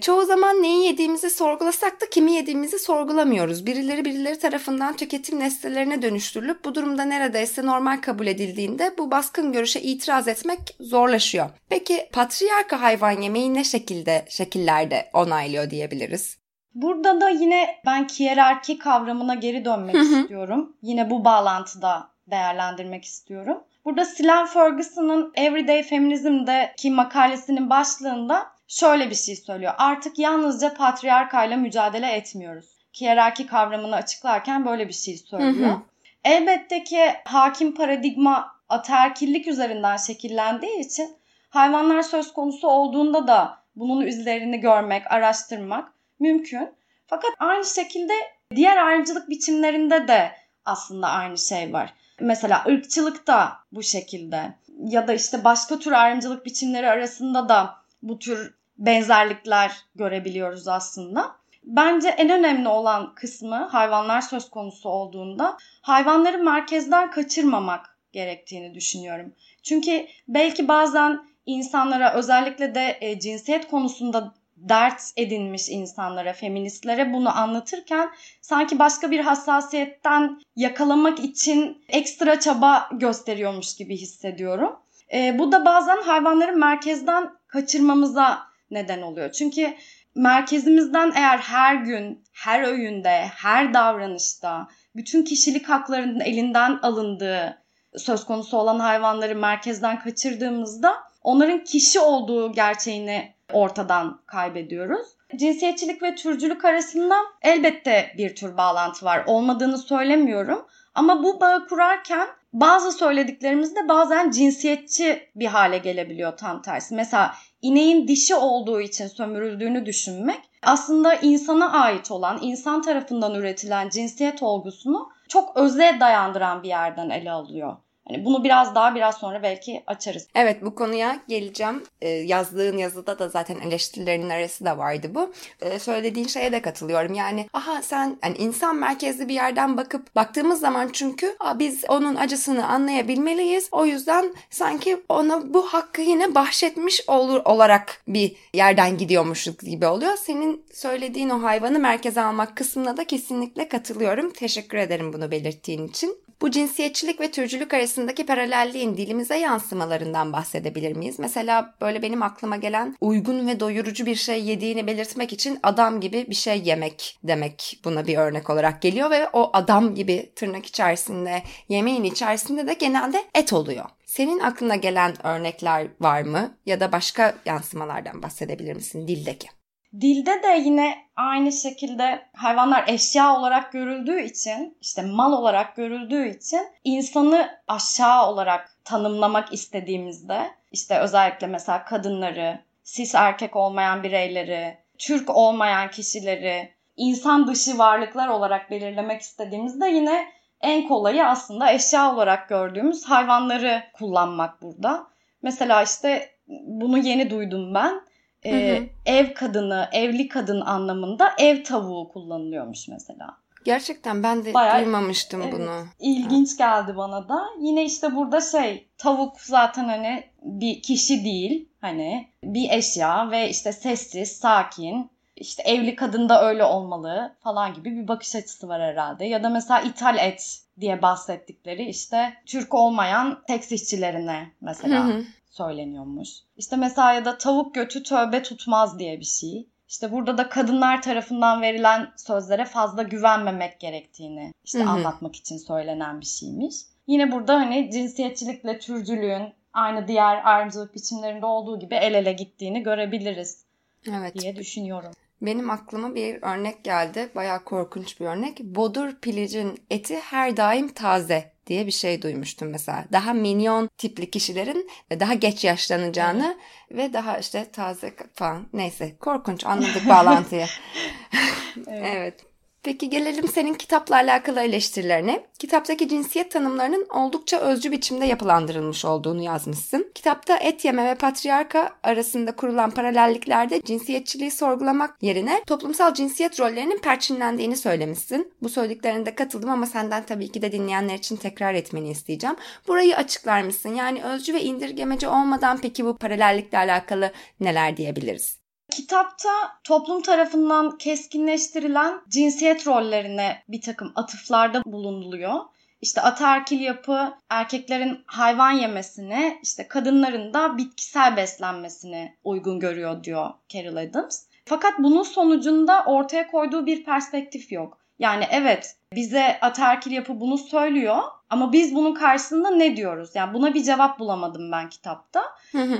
Çoğu 0.00 0.24
zaman 0.24 0.62
neyi 0.62 0.86
yediğimizi 0.86 1.30
sorgulasak 1.30 2.00
da 2.00 2.10
kimi 2.10 2.32
yediğimizi 2.32 2.78
sorgulamıyoruz. 2.78 3.66
Birileri 3.66 4.04
birileri 4.04 4.38
tarafından 4.38 4.96
tüketim 4.96 5.40
nesnelerine 5.40 6.02
dönüştürülüp 6.02 6.64
bu 6.64 6.74
durumda 6.74 7.04
neredeyse 7.04 7.66
normal 7.66 7.96
kabul 7.96 8.26
edildiğinde 8.26 8.94
bu 8.98 9.10
baskın 9.10 9.52
görüşe 9.52 9.80
itiraz 9.80 10.28
etmek 10.28 10.76
zorlaşıyor. 10.80 11.50
Peki 11.68 12.08
patriarka 12.12 12.82
hayvan 12.82 13.20
yemeği 13.20 13.54
ne 13.54 13.64
şekilde 13.64 14.24
şekillerde 14.28 15.10
onaylıyor 15.12 15.70
diyebiliriz? 15.70 16.38
Burada 16.74 17.20
da 17.20 17.28
yine 17.28 17.80
ben 17.86 18.04
hiyerarki 18.04 18.78
kavramına 18.78 19.34
geri 19.34 19.64
dönmek 19.64 19.94
istiyorum. 19.94 20.76
Yine 20.82 21.10
bu 21.10 21.24
bağlantıda 21.24 22.10
değerlendirmek 22.30 23.04
istiyorum. 23.04 23.64
Burada 23.88 24.04
Silan 24.04 24.46
Ferguson'ın 24.46 25.32
Everyday 25.34 25.82
Feminism'deki 25.82 26.90
makalesinin 26.90 27.70
başlığında 27.70 28.46
şöyle 28.66 29.10
bir 29.10 29.14
şey 29.14 29.36
söylüyor. 29.36 29.74
Artık 29.78 30.18
yalnızca 30.18 30.74
patriarkayla 30.74 31.56
mücadele 31.56 32.12
etmiyoruz. 32.12 32.66
Hiyerarki 33.00 33.46
kavramını 33.46 33.96
açıklarken 33.96 34.66
böyle 34.66 34.88
bir 34.88 34.92
şey 34.92 35.16
söylüyor. 35.16 35.70
Hı 35.70 35.74
hı. 35.74 35.80
Elbette 36.24 36.84
ki 36.84 37.14
hakim 37.24 37.74
paradigma 37.74 38.54
ataerkillik 38.68 39.46
üzerinden 39.46 39.96
şekillendiği 39.96 40.78
için 40.78 41.16
hayvanlar 41.50 42.02
söz 42.02 42.32
konusu 42.32 42.68
olduğunda 42.68 43.26
da 43.26 43.58
bunun 43.76 44.06
izlerini 44.06 44.60
görmek, 44.60 45.12
araştırmak 45.12 45.92
mümkün. 46.20 46.70
Fakat 47.06 47.30
aynı 47.38 47.64
şekilde 47.64 48.12
diğer 48.54 48.76
ayrımcılık 48.76 49.30
biçimlerinde 49.30 50.08
de 50.08 50.32
aslında 50.64 51.08
aynı 51.08 51.38
şey 51.38 51.72
var. 51.72 51.94
Mesela 52.20 52.64
ırkçılık 52.68 53.26
da 53.26 53.52
bu 53.72 53.82
şekilde 53.82 54.54
ya 54.84 55.08
da 55.08 55.14
işte 55.14 55.44
başka 55.44 55.78
tür 55.78 55.92
ayrımcılık 55.92 56.46
biçimleri 56.46 56.90
arasında 56.90 57.48
da 57.48 57.74
bu 58.02 58.18
tür 58.18 58.54
benzerlikler 58.78 59.72
görebiliyoruz 59.94 60.68
aslında. 60.68 61.36
Bence 61.64 62.08
en 62.08 62.30
önemli 62.30 62.68
olan 62.68 63.14
kısmı 63.14 63.56
hayvanlar 63.56 64.20
söz 64.20 64.50
konusu 64.50 64.88
olduğunda 64.88 65.56
hayvanları 65.82 66.38
merkezden 66.38 67.10
kaçırmamak 67.10 67.98
gerektiğini 68.12 68.74
düşünüyorum. 68.74 69.32
Çünkü 69.62 70.06
belki 70.28 70.68
bazen 70.68 71.20
insanlara 71.46 72.14
özellikle 72.14 72.74
de 72.74 72.98
e, 73.00 73.20
cinsiyet 73.20 73.68
konusunda 73.68 74.34
dert 74.60 75.02
edinmiş 75.16 75.68
insanlara, 75.68 76.32
feministlere 76.32 77.12
bunu 77.12 77.38
anlatırken 77.38 78.10
sanki 78.40 78.78
başka 78.78 79.10
bir 79.10 79.20
hassasiyetten 79.20 80.40
yakalamak 80.56 81.20
için 81.20 81.84
ekstra 81.88 82.40
çaba 82.40 82.88
gösteriyormuş 82.92 83.76
gibi 83.76 83.96
hissediyorum. 83.96 84.76
E, 85.12 85.38
bu 85.38 85.52
da 85.52 85.64
bazen 85.64 86.02
hayvanların 86.02 86.58
merkezden 86.58 87.30
kaçırmamıza 87.46 88.38
neden 88.70 89.02
oluyor. 89.02 89.32
Çünkü 89.32 89.74
merkezimizden 90.14 91.12
eğer 91.16 91.38
her 91.38 91.74
gün, 91.74 92.24
her 92.32 92.62
öğünde, 92.62 93.26
her 93.36 93.74
davranışta 93.74 94.68
bütün 94.96 95.24
kişilik 95.24 95.68
haklarının 95.68 96.20
elinden 96.20 96.78
alındığı 96.82 97.62
söz 97.96 98.24
konusu 98.24 98.56
olan 98.56 98.78
hayvanları 98.78 99.36
merkezden 99.36 99.98
kaçırdığımızda 99.98 100.94
onların 101.22 101.64
kişi 101.64 102.00
olduğu 102.00 102.52
gerçeğini 102.52 103.37
ortadan 103.52 104.20
kaybediyoruz. 104.26 105.06
Cinsiyetçilik 105.36 106.02
ve 106.02 106.14
türcülük 106.14 106.64
arasında 106.64 107.14
elbette 107.42 108.14
bir 108.18 108.34
tür 108.34 108.56
bağlantı 108.56 109.06
var. 109.06 109.24
Olmadığını 109.26 109.78
söylemiyorum. 109.78 110.66
Ama 110.94 111.22
bu 111.22 111.40
bağı 111.40 111.68
kurarken 111.68 112.28
bazı 112.52 112.92
söylediklerimizde 112.92 113.88
bazen 113.88 114.30
cinsiyetçi 114.30 115.30
bir 115.34 115.46
hale 115.46 115.78
gelebiliyor 115.78 116.36
tam 116.36 116.62
tersi. 116.62 116.94
Mesela 116.94 117.34
ineğin 117.62 118.08
dişi 118.08 118.34
olduğu 118.34 118.80
için 118.80 119.06
sömürüldüğünü 119.06 119.86
düşünmek 119.86 120.40
aslında 120.62 121.14
insana 121.14 121.72
ait 121.72 122.10
olan, 122.10 122.38
insan 122.42 122.82
tarafından 122.82 123.34
üretilen 123.34 123.88
cinsiyet 123.88 124.42
olgusunu 124.42 125.08
çok 125.28 125.56
öze 125.56 125.96
dayandıran 126.00 126.62
bir 126.62 126.68
yerden 126.68 127.10
ele 127.10 127.30
alıyor. 127.30 127.76
Hani 128.08 128.24
bunu 128.24 128.44
biraz 128.44 128.74
daha 128.74 128.94
biraz 128.94 129.14
sonra 129.18 129.42
belki 129.42 129.82
açarız. 129.86 130.26
Evet 130.34 130.62
bu 130.62 130.74
konuya 130.74 131.20
geleceğim. 131.28 131.82
Ee, 132.00 132.08
yazdığın 132.08 132.78
yazıda 132.78 133.18
da 133.18 133.28
zaten 133.28 133.56
eleştirilerin 133.60 134.30
arası 134.30 134.64
da 134.64 134.78
vardı 134.78 135.10
bu. 135.14 135.32
Ee, 135.60 135.78
söylediğin 135.78 136.26
şeye 136.26 136.52
de 136.52 136.62
katılıyorum. 136.62 137.14
Yani 137.14 137.46
aha 137.52 137.82
sen 137.82 138.18
yani 138.24 138.36
insan 138.36 138.76
merkezli 138.76 139.28
bir 139.28 139.34
yerden 139.34 139.76
bakıp 139.76 140.16
baktığımız 140.16 140.60
zaman 140.60 140.90
çünkü 140.92 141.36
Aa, 141.40 141.58
biz 141.58 141.84
onun 141.88 142.16
acısını 142.16 142.66
anlayabilmeliyiz. 142.66 143.68
O 143.72 143.86
yüzden 143.86 144.34
sanki 144.50 145.02
ona 145.08 145.54
bu 145.54 145.66
hakkı 145.66 146.00
yine 146.00 146.34
bahşetmiş 146.34 147.08
olur 147.08 147.40
olarak 147.44 148.02
bir 148.08 148.36
yerden 148.54 148.98
gidiyormuşuz 148.98 149.58
gibi 149.58 149.86
oluyor. 149.86 150.16
Senin 150.16 150.64
söylediğin 150.72 151.30
o 151.30 151.42
hayvanı 151.42 151.78
merkeze 151.78 152.20
almak 152.20 152.56
kısmına 152.56 152.96
da 152.96 153.04
kesinlikle 153.04 153.68
katılıyorum. 153.68 154.30
Teşekkür 154.30 154.78
ederim 154.78 155.12
bunu 155.12 155.30
belirttiğin 155.30 155.88
için. 155.88 156.18
Bu 156.40 156.50
cinsiyetçilik 156.50 157.20
ve 157.20 157.30
türcülük 157.30 157.74
arasındaki 157.98 158.26
paralelliğin 158.26 158.96
dilimize 158.96 159.36
yansımalarından 159.36 160.32
bahsedebilir 160.32 160.96
miyiz? 160.96 161.18
Mesela 161.18 161.74
böyle 161.80 162.02
benim 162.02 162.22
aklıma 162.22 162.56
gelen 162.56 162.96
uygun 163.00 163.46
ve 163.46 163.60
doyurucu 163.60 164.06
bir 164.06 164.14
şey 164.14 164.44
yediğini 164.44 164.86
belirtmek 164.86 165.32
için 165.32 165.58
adam 165.62 166.00
gibi 166.00 166.26
bir 166.30 166.34
şey 166.34 166.62
yemek 166.64 167.18
demek 167.24 167.80
buna 167.84 168.06
bir 168.06 168.16
örnek 168.18 168.50
olarak 168.50 168.82
geliyor 168.82 169.10
ve 169.10 169.28
o 169.32 169.50
adam 169.52 169.94
gibi 169.94 170.32
tırnak 170.36 170.66
içerisinde 170.66 171.42
yemeğin 171.68 172.04
içerisinde 172.04 172.66
de 172.66 172.74
genelde 172.74 173.24
et 173.34 173.52
oluyor. 173.52 173.84
Senin 174.06 174.38
aklına 174.38 174.76
gelen 174.76 175.26
örnekler 175.26 175.86
var 176.00 176.22
mı 176.22 176.56
ya 176.66 176.80
da 176.80 176.92
başka 176.92 177.34
yansımalardan 177.46 178.22
bahsedebilir 178.22 178.74
misin 178.74 179.08
dildeki? 179.08 179.57
Dilde 180.00 180.42
de 180.42 180.60
yine 180.64 180.94
aynı 181.16 181.52
şekilde 181.52 182.26
hayvanlar 182.36 182.84
eşya 182.88 183.36
olarak 183.36 183.72
görüldüğü 183.72 184.20
için, 184.20 184.76
işte 184.80 185.02
mal 185.02 185.32
olarak 185.32 185.76
görüldüğü 185.76 186.28
için 186.28 186.60
insanı 186.84 187.50
aşağı 187.68 188.26
olarak 188.26 188.76
tanımlamak 188.84 189.52
istediğimizde 189.52 190.50
işte 190.72 190.98
özellikle 190.98 191.46
mesela 191.46 191.84
kadınları, 191.84 192.60
cis 192.84 193.14
erkek 193.14 193.56
olmayan 193.56 194.02
bireyleri, 194.02 194.78
Türk 194.98 195.30
olmayan 195.30 195.90
kişileri 195.90 196.72
insan 196.96 197.46
dışı 197.46 197.78
varlıklar 197.78 198.28
olarak 198.28 198.70
belirlemek 198.70 199.20
istediğimizde 199.20 199.88
yine 199.88 200.26
en 200.60 200.88
kolayı 200.88 201.26
aslında 201.26 201.72
eşya 201.72 202.14
olarak 202.14 202.48
gördüğümüz 202.48 203.04
hayvanları 203.04 203.82
kullanmak 203.92 204.62
burada. 204.62 205.06
Mesela 205.42 205.82
işte 205.82 206.30
bunu 206.48 206.98
yeni 206.98 207.30
duydum 207.30 207.74
ben 207.74 208.07
e, 208.42 208.76
hı 208.76 208.80
hı. 208.80 208.86
ev 209.06 209.34
kadını, 209.34 209.88
evli 209.92 210.28
kadın 210.28 210.60
anlamında 210.60 211.32
ev 211.38 211.64
tavuğu 211.64 212.08
kullanılıyormuş 212.08 212.88
mesela. 212.88 213.36
Gerçekten 213.64 214.22
ben 214.22 214.44
de 214.44 214.54
Bayağı, 214.54 214.78
duymamıştım 214.78 215.42
evet, 215.42 215.52
bunu. 215.52 215.86
İlginç 216.00 216.48
evet. 216.48 216.58
geldi 216.58 216.96
bana 216.96 217.28
da. 217.28 217.44
Yine 217.60 217.84
işte 217.84 218.16
burada 218.16 218.40
şey 218.40 218.88
tavuk 218.98 219.40
zaten 219.40 219.84
hani 219.84 220.24
bir 220.42 220.82
kişi 220.82 221.24
değil 221.24 221.68
hani 221.80 222.28
bir 222.44 222.70
eşya 222.70 223.30
ve 223.30 223.50
işte 223.50 223.72
sessiz, 223.72 224.32
sakin. 224.32 225.10
İşte 225.36 225.62
evli 225.62 225.96
kadın 225.96 226.28
da 226.28 226.48
öyle 226.48 226.64
olmalı 226.64 227.34
falan 227.40 227.74
gibi 227.74 227.96
bir 227.96 228.08
bakış 228.08 228.36
açısı 228.36 228.68
var 228.68 228.82
herhalde. 228.82 229.24
Ya 229.24 229.42
da 229.42 229.48
mesela 229.48 229.80
ithal 229.80 230.18
et 230.18 230.60
diye 230.80 231.02
bahsettikleri 231.02 231.88
işte 231.88 232.34
Türk 232.46 232.74
olmayan 232.74 233.42
seks 233.46 233.72
işçilerine 233.72 234.50
mesela. 234.60 235.06
Hı 235.06 235.12
hı 235.12 235.24
söyleniyormuş. 235.58 236.28
İşte 236.56 236.76
mesela 236.76 237.12
ya 237.12 237.24
da 237.24 237.38
tavuk 237.38 237.74
götü 237.74 238.02
tövbe 238.02 238.42
tutmaz 238.42 238.98
diye 238.98 239.20
bir 239.20 239.24
şey. 239.24 239.66
İşte 239.88 240.12
burada 240.12 240.38
da 240.38 240.48
kadınlar 240.48 241.02
tarafından 241.02 241.62
verilen 241.62 242.10
sözlere 242.16 242.64
fazla 242.64 243.02
güvenmemek 243.02 243.80
gerektiğini 243.80 244.52
işte 244.64 244.78
Hı-hı. 244.78 244.90
anlatmak 244.90 245.36
için 245.36 245.56
söylenen 245.56 246.20
bir 246.20 246.26
şeymiş. 246.26 246.76
Yine 247.06 247.32
burada 247.32 247.54
hani 247.54 247.90
cinsiyetçilikle 247.92 248.78
türcülüğün 248.78 249.52
aynı 249.72 250.08
diğer 250.08 250.40
ayrımcılık 250.44 250.94
biçimlerinde 250.94 251.46
olduğu 251.46 251.78
gibi 251.78 251.94
el 251.94 252.14
ele 252.14 252.32
gittiğini 252.32 252.82
görebiliriz 252.82 253.64
evet. 254.08 254.34
diye 254.34 254.56
düşünüyorum. 254.56 255.12
Benim 255.42 255.70
aklıma 255.70 256.14
bir 256.14 256.42
örnek 256.42 256.84
geldi. 256.84 257.28
Bayağı 257.34 257.64
korkunç 257.64 258.20
bir 258.20 258.26
örnek. 258.26 258.60
Bodur 258.60 259.14
pilicin 259.22 259.78
eti 259.90 260.16
her 260.16 260.56
daim 260.56 260.88
taze 260.88 261.52
diye 261.66 261.86
bir 261.86 261.92
şey 261.92 262.22
duymuştum 262.22 262.70
mesela. 262.70 263.04
Daha 263.12 263.32
minyon 263.32 263.88
tipli 263.98 264.30
kişilerin 264.30 264.90
daha 265.20 265.34
geç 265.34 265.64
yaşlanacağını 265.64 266.58
ve 266.90 267.12
daha 267.12 267.38
işte 267.38 267.70
taze 267.72 268.14
falan 268.34 268.66
neyse 268.72 269.16
korkunç 269.20 269.66
anladık 269.66 270.08
bağlantıyı. 270.08 270.66
evet. 271.86 272.02
evet. 272.04 272.47
Peki 272.82 273.10
gelelim 273.10 273.48
senin 273.48 273.74
kitapla 273.74 274.16
alakalı 274.16 274.60
eleştirilerine. 274.60 275.46
Kitaptaki 275.58 276.08
cinsiyet 276.08 276.50
tanımlarının 276.50 277.06
oldukça 277.14 277.58
özcü 277.58 277.92
biçimde 277.92 278.26
yapılandırılmış 278.26 279.04
olduğunu 279.04 279.42
yazmışsın. 279.42 280.12
Kitapta 280.14 280.56
et 280.56 280.84
yeme 280.84 281.04
ve 281.04 281.14
patriarka 281.14 281.90
arasında 282.02 282.56
kurulan 282.56 282.90
paralelliklerde 282.90 283.82
cinsiyetçiliği 283.82 284.50
sorgulamak 284.50 285.22
yerine 285.22 285.62
toplumsal 285.66 286.14
cinsiyet 286.14 286.60
rollerinin 286.60 286.98
perçinlendiğini 286.98 287.76
söylemişsin. 287.76 288.52
Bu 288.62 288.68
söylediklerine 288.68 289.34
katıldım 289.34 289.70
ama 289.70 289.86
senden 289.86 290.26
tabii 290.26 290.52
ki 290.52 290.62
de 290.62 290.72
dinleyenler 290.72 291.14
için 291.14 291.36
tekrar 291.36 291.74
etmeni 291.74 292.10
isteyeceğim. 292.10 292.56
Burayı 292.88 293.16
açıklar 293.16 293.62
mısın? 293.62 293.94
Yani 293.94 294.24
özcü 294.24 294.54
ve 294.54 294.62
indirgemeci 294.62 295.28
olmadan 295.28 295.78
peki 295.82 296.04
bu 296.04 296.16
paralellikle 296.16 296.78
alakalı 296.78 297.32
neler 297.60 297.96
diyebiliriz? 297.96 298.67
Kitapta 298.90 299.50
toplum 299.84 300.22
tarafından 300.22 300.98
keskinleştirilen 300.98 302.20
cinsiyet 302.28 302.86
rollerine 302.86 303.62
bir 303.68 303.80
takım 303.80 304.12
atıflarda 304.14 304.82
bulunuluyor. 304.84 305.54
İşte 306.02 306.20
ataerkil 306.20 306.80
yapı 306.80 307.34
erkeklerin 307.50 308.18
hayvan 308.26 308.70
yemesini, 308.70 309.58
işte 309.62 309.88
kadınların 309.88 310.54
da 310.54 310.78
bitkisel 310.78 311.36
beslenmesini 311.36 312.34
uygun 312.44 312.80
görüyor 312.80 313.24
diyor 313.24 313.50
Carol 313.68 313.96
Adams. 313.96 314.44
Fakat 314.64 314.92
bunun 314.98 315.22
sonucunda 315.22 316.04
ortaya 316.04 316.50
koyduğu 316.50 316.86
bir 316.86 317.04
perspektif 317.04 317.72
yok. 317.72 317.97
Yani 318.18 318.44
evet 318.50 318.96
bize 319.14 319.58
ataerkil 319.60 320.10
yapı 320.10 320.40
bunu 320.40 320.58
söylüyor 320.58 321.18
ama 321.50 321.72
biz 321.72 321.94
bunun 321.94 322.14
karşısında 322.14 322.70
ne 322.70 322.96
diyoruz? 322.96 323.30
Yani 323.34 323.54
buna 323.54 323.74
bir 323.74 323.82
cevap 323.82 324.18
bulamadım 324.18 324.72
ben 324.72 324.88
kitapta. 324.88 325.42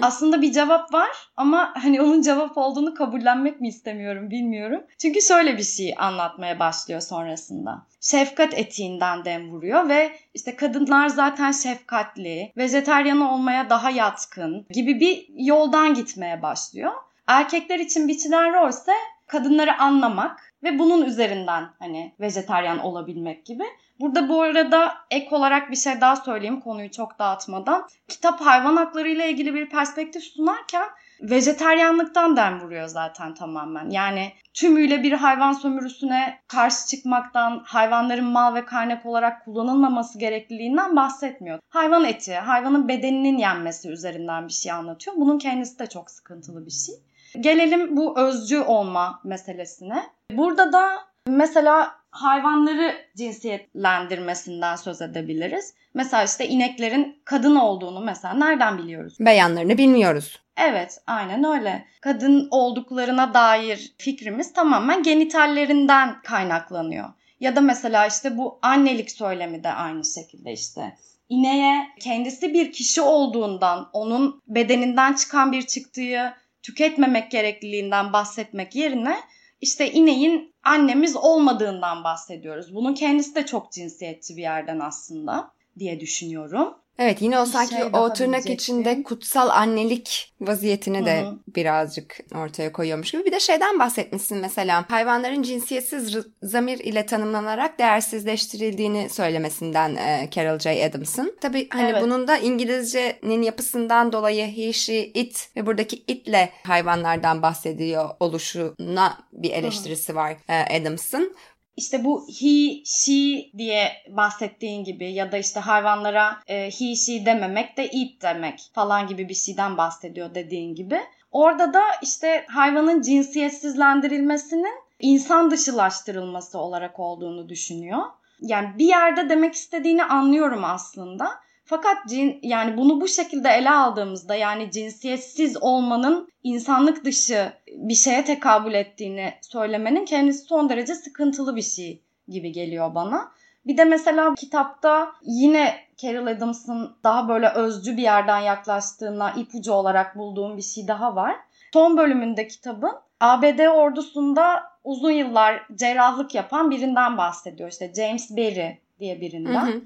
Aslında 0.03 0.43
bir 0.43 0.53
cevap 0.53 0.95
var 0.95 1.31
ama 1.37 1.73
hani 1.83 2.03
onun 2.03 2.23
cevap 2.23 2.59
olduğunu 2.59 2.95
kabullenmek 2.95 3.61
mi 3.61 3.69
istemiyorum 3.69 4.31
bilmiyorum. 4.31 4.83
Çünkü 4.99 5.23
şöyle 5.23 5.59
bir 5.59 5.63
şey 5.63 5.95
anlatmaya 5.99 6.59
başlıyor 6.59 7.01
sonrasında. 7.01 7.87
Şefkat 8.01 8.55
etiğinden 8.55 9.25
dem 9.25 9.51
vuruyor 9.51 9.89
ve 9.89 10.13
işte 10.35 10.57
kadınlar 10.57 11.09
zaten 11.09 11.53
şefkatli, 11.53 12.53
vejeteryan 12.57 13.21
olmaya 13.21 13.71
daha 13.71 13.91
yatkın 13.91 14.67
gibi 14.71 15.01
bir 15.01 15.27
yoldan 15.37 15.95
gitmeye 15.95 16.43
başlıyor. 16.43 16.93
Erkekler 17.27 17.79
için 17.79 18.09
biçilen 18.09 18.55
rol 18.55 18.69
ise 18.69 18.93
kadınları 19.27 19.79
anlamak, 19.79 20.48
ve 20.63 20.79
bunun 20.79 21.05
üzerinden 21.05 21.69
hani 21.79 22.15
vejeteryan 22.21 22.79
olabilmek 22.79 23.47
gibi. 23.47 23.65
Burada 24.01 24.29
bu 24.29 24.43
arada 24.43 24.95
ek 25.11 25.37
olarak 25.37 25.71
bir 25.71 25.77
şey 25.77 26.01
daha 26.01 26.17
söyleyeyim 26.17 26.61
konuyu 26.61 26.91
çok 26.91 27.19
dağıtmadan. 27.19 27.89
Kitap 28.09 28.41
hayvan 28.41 28.77
hakları 28.77 29.09
ile 29.09 29.31
ilgili 29.31 29.55
bir 29.55 29.69
perspektif 29.69 30.23
sunarken 30.23 30.89
vejeteryanlıktan 31.21 32.37
dem 32.37 32.61
vuruyor 32.61 32.87
zaten 32.87 33.35
tamamen. 33.35 33.91
Yani 33.91 34.33
tümüyle 34.55 35.03
bir 35.03 35.13
hayvan 35.13 35.53
sömürüsüne 35.53 36.39
karşı 36.49 36.87
çıkmaktan, 36.87 37.63
hayvanların 37.65 38.25
mal 38.25 38.55
ve 38.55 38.65
kaynak 38.65 39.07
olarak 39.07 39.45
kullanılmaması 39.45 40.19
gerekliliğinden 40.19 40.97
bahsetmiyor. 40.97 41.59
Hayvan 41.69 42.05
eti, 42.05 42.35
hayvanın 42.35 42.89
bedeninin 42.89 43.39
yenmesi 43.39 43.89
üzerinden 43.89 44.49
bir 44.49 44.53
şey 44.53 44.73
anlatıyor. 44.73 45.17
Bunun 45.17 45.39
kendisi 45.39 45.79
de 45.79 45.87
çok 45.87 46.11
sıkıntılı 46.11 46.67
bir 46.67 46.71
şey. 46.71 46.95
Gelelim 47.41 47.97
bu 47.97 48.19
özcü 48.19 48.61
olma 48.61 49.21
meselesine. 49.25 50.03
Burada 50.33 50.73
da 50.73 50.89
mesela 51.27 51.99
hayvanları 52.11 52.95
cinsiyetlendirmesinden 53.17 54.77
söz 54.77 55.03
edebiliriz. 55.03 55.75
Mesela 55.95 56.25
işte 56.25 56.49
ineklerin 56.49 57.23
kadın 57.25 57.57
olduğunu 57.57 58.01
mesela 58.01 58.35
nereden 58.35 58.79
biliyoruz? 58.79 59.17
Beyanlarını 59.21 59.79
bilmiyoruz. 59.79 60.41
Evet, 60.57 61.01
aynen 61.07 61.45
öyle. 61.45 61.85
Kadın 62.01 62.49
olduklarına 62.51 63.35
dair 63.35 63.93
fikrimiz 63.99 64.53
tamamen 64.53 65.03
genitallerinden 65.03 66.23
kaynaklanıyor. 66.23 67.09
Ya 67.41 67.57
da 67.57 67.61
mesela 67.61 68.07
işte 68.07 68.37
bu 68.37 68.59
annelik 68.63 69.11
söylemi 69.11 69.65
de 69.65 69.73
aynı 69.73 70.05
şekilde 70.05 70.53
işte. 70.53 70.97
İneğe 71.29 71.89
kendisi 72.01 72.55
bir 72.55 72.73
kişi 72.73 73.01
olduğundan, 73.01 73.91
onun 73.93 74.43
bedeninden 74.47 75.13
çıkan 75.13 75.53
bir 75.53 75.63
çıktığı 75.63 76.35
tüketmemek 76.69 77.31
gerekliliğinden 77.31 78.13
bahsetmek 78.13 78.75
yerine 78.75 79.17
işte 79.61 79.93
ineğin 79.93 80.55
annemiz 80.63 81.17
olmadığından 81.17 82.05
bahsediyoruz. 82.05 82.75
Bunun 82.75 82.95
kendisi 82.95 83.35
de 83.35 83.47
çok 83.47 83.73
cinsiyetçi 83.73 84.37
bir 84.37 84.43
yerden 84.43 84.79
aslında 84.79 85.51
diye 85.79 86.01
düşünüyorum. 86.01 86.75
Evet 86.99 87.23
yine 87.23 87.39
o 87.39 87.47
Bir 87.47 87.51
sanki 87.51 87.75
şey 87.75 87.83
o 87.93 88.13
tırnak 88.13 88.51
içinde 88.51 89.03
kutsal 89.03 89.49
annelik 89.49 90.33
vaziyetini 90.41 91.07
de 91.07 91.21
Hı 91.23 91.27
hı. 91.27 91.39
birazcık 91.57 92.19
ortaya 92.35 92.73
koyuyormuş 92.73 93.11
gibi. 93.11 93.25
Bir 93.25 93.33
de 93.33 93.41
şeyden 93.41 93.79
bahsetmişsin 93.79 94.39
mesela 94.39 94.85
hayvanların 94.89 95.43
cinsiyetsiz 95.43 96.17
zamir 96.43 96.79
ile 96.79 97.07
tanımlanarak 97.07 97.79
değersizleştirildiğini 97.79 99.09
söylemesinden 99.11 99.97
e, 99.97 100.29
Carol 100.31 100.59
J. 100.59 100.87
Adams'ın. 100.87 101.37
Tabii 101.41 101.69
hani 101.71 101.91
Evet. 101.91 102.03
bunun 102.03 102.29
da 102.29 102.37
İngilizcenin 102.37 103.43
yapısından 103.43 104.13
dolayı 104.13 104.57
he, 104.57 104.73
she, 104.73 105.05
it 105.05 105.49
ve 105.57 105.67
buradaki 105.67 105.97
itle 105.97 106.51
hayvanlardan 106.67 107.43
bahsediyor 107.43 108.11
oluşuna 108.21 109.19
bir 109.33 109.51
eleştirisi 109.51 110.15
var 110.15 110.37
e, 110.49 110.81
Adams'ın. 110.81 111.37
İşte 111.79 112.05
bu 112.05 112.29
he, 112.41 112.85
she 112.85 113.51
diye 113.59 113.93
bahsettiğin 114.09 114.85
gibi 114.85 115.13
ya 115.13 115.33
da 115.33 115.39
işte 115.39 115.61
hayvanlara 115.61 116.43
e, 116.47 116.71
he, 116.71 116.97
she 116.97 117.27
dememek 117.27 117.77
de 117.77 117.89
it 117.89 118.23
demek 118.23 118.71
falan 118.73 119.07
gibi 119.07 119.29
bir 119.29 119.35
şeyden 119.35 119.77
bahsediyor 119.77 120.35
dediğin 120.35 120.75
gibi. 120.75 121.01
Orada 121.33 121.73
da 121.73 121.83
işte 122.03 122.47
hayvanın 122.49 123.03
cinsiyetsizlendirilmesinin 123.03 124.75
insan 125.01 125.51
dışılaştırılması 125.51 126.59
olarak 126.59 127.01
olduğunu 127.01 127.49
düşünüyor. 127.49 128.03
Yani 128.41 128.69
bir 128.79 128.89
yerde 128.89 129.29
demek 129.29 129.55
istediğini 129.55 130.05
anlıyorum 130.05 130.65
aslında. 130.65 131.31
Fakat 131.69 131.97
cin, 132.09 132.39
yani 132.43 132.77
bunu 132.77 133.01
bu 133.01 133.09
şekilde 133.09 133.49
ele 133.49 133.71
aldığımızda 133.71 134.35
yani 134.35 134.71
cinsiyetsiz 134.71 135.63
olmanın 135.63 136.29
insanlık 136.43 137.05
dışı 137.05 137.53
bir 137.67 137.95
şeye 137.95 138.25
tekabül 138.25 138.75
ettiğini 138.75 139.35
söylemenin 139.41 140.05
kendisi 140.05 140.45
son 140.45 140.69
derece 140.69 140.95
sıkıntılı 140.95 141.57
bir 141.57 141.63
şey 141.63 142.03
gibi 142.29 142.53
geliyor 142.53 142.95
bana. 142.95 143.33
Bir 143.67 143.77
de 143.77 143.85
mesela 143.85 144.35
kitapta 144.35 145.13
yine 145.23 145.75
Carol 145.97 146.27
Adams'ın 146.27 146.97
daha 147.05 147.29
böyle 147.29 147.49
özcü 147.49 147.97
bir 147.97 148.03
yerden 148.03 148.41
yaklaştığına 148.41 149.31
ipucu 149.31 149.73
olarak 149.73 150.17
bulduğum 150.17 150.57
bir 150.57 150.63
şey 150.63 150.89
daha 150.89 151.17
var. 151.17 151.37
Son 151.73 151.97
bölümünde 151.97 152.49
kitabın 152.49 152.93
ABD 153.21 153.67
ordusunda 153.67 154.63
uzun 154.85 155.11
yıllar 155.11 155.67
cerrahlık 155.75 156.35
yapan 156.35 156.71
birinden 156.71 157.19
bahsediyor. 157.19 157.71
İşte 157.71 157.93
James 157.97 158.37
Berry 158.37 158.79
diye 159.01 159.21
birinden. 159.21 159.67
Hı 159.67 159.71
hı. 159.71 159.81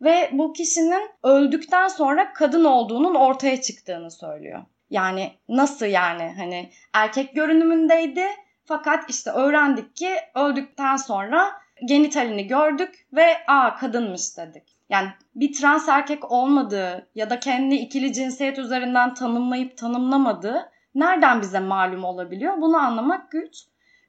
Ve 0.00 0.30
bu 0.32 0.52
kişinin 0.52 1.10
öldükten 1.22 1.88
sonra 1.88 2.32
kadın 2.32 2.64
olduğunun 2.64 3.14
ortaya 3.14 3.60
çıktığını 3.60 4.10
söylüyor. 4.10 4.64
Yani 4.90 5.32
nasıl 5.48 5.86
yani 5.86 6.34
hani 6.36 6.70
erkek 6.92 7.34
görünümündeydi 7.34 8.24
fakat 8.64 9.10
işte 9.10 9.30
öğrendik 9.30 9.96
ki 9.96 10.10
öldükten 10.34 10.96
sonra 10.96 11.50
genitalini 11.84 12.46
gördük 12.46 13.06
ve 13.12 13.36
aa 13.46 13.76
kadınmış 13.76 14.36
dedik. 14.36 14.78
Yani 14.90 15.08
bir 15.34 15.52
trans 15.52 15.88
erkek 15.88 16.32
olmadığı 16.32 17.08
ya 17.14 17.30
da 17.30 17.40
kendini 17.40 17.76
ikili 17.76 18.12
cinsiyet 18.12 18.58
üzerinden 18.58 19.14
tanımlayıp 19.14 19.76
tanımlamadığı 19.76 20.70
nereden 20.94 21.40
bize 21.40 21.60
malum 21.60 22.04
olabiliyor? 22.04 22.60
Bunu 22.60 22.76
anlamak 22.76 23.30
güç. 23.30 23.56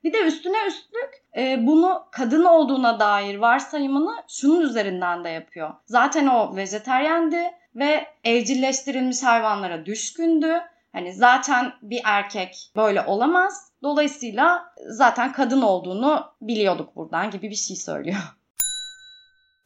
Bir 0.03 0.13
de 0.13 0.27
üstüne 0.27 0.57
üstlük 0.67 1.09
e, 1.37 1.67
bunu 1.67 2.03
kadın 2.11 2.43
olduğuna 2.43 2.99
dair 2.99 3.35
varsayımını 3.35 4.15
şunun 4.27 4.61
üzerinden 4.61 5.23
de 5.23 5.29
yapıyor. 5.29 5.69
Zaten 5.85 6.27
o 6.27 6.55
vejeteryendi 6.55 7.51
ve 7.75 8.07
evcilleştirilmiş 8.23 9.23
hayvanlara 9.23 9.85
düşkündü. 9.85 10.53
Hani 10.91 11.13
zaten 11.13 11.73
bir 11.81 12.01
erkek 12.03 12.71
böyle 12.75 13.01
olamaz. 13.01 13.71
Dolayısıyla 13.83 14.73
zaten 14.89 15.31
kadın 15.33 15.61
olduğunu 15.61 16.25
biliyorduk 16.41 16.95
buradan 16.95 17.31
gibi 17.31 17.49
bir 17.49 17.55
şey 17.55 17.75
söylüyor. 17.75 18.17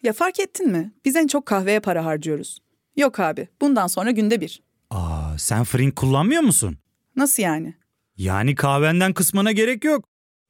Ya 0.03 0.13
fark 0.13 0.39
ettin 0.39 0.71
mi? 0.71 0.91
Biz 1.05 1.15
en 1.15 1.27
çok 1.27 1.45
kahveye 1.45 1.79
para 1.79 2.05
harcıyoruz. 2.05 2.59
Yok 2.95 3.19
abi, 3.19 3.47
bundan 3.61 3.87
sonra 3.87 4.11
günde 4.11 4.41
bir. 4.41 4.63
Aa, 4.89 5.37
sen 5.37 5.63
Frink 5.63 5.95
kullanmıyor 5.95 6.41
musun? 6.41 6.77
Nasıl 7.15 7.43
yani? 7.43 7.73
Yani 8.17 8.55
kahvenden 8.55 9.13
kısmına 9.13 9.51
gerek 9.51 9.83
yok. 9.83 10.05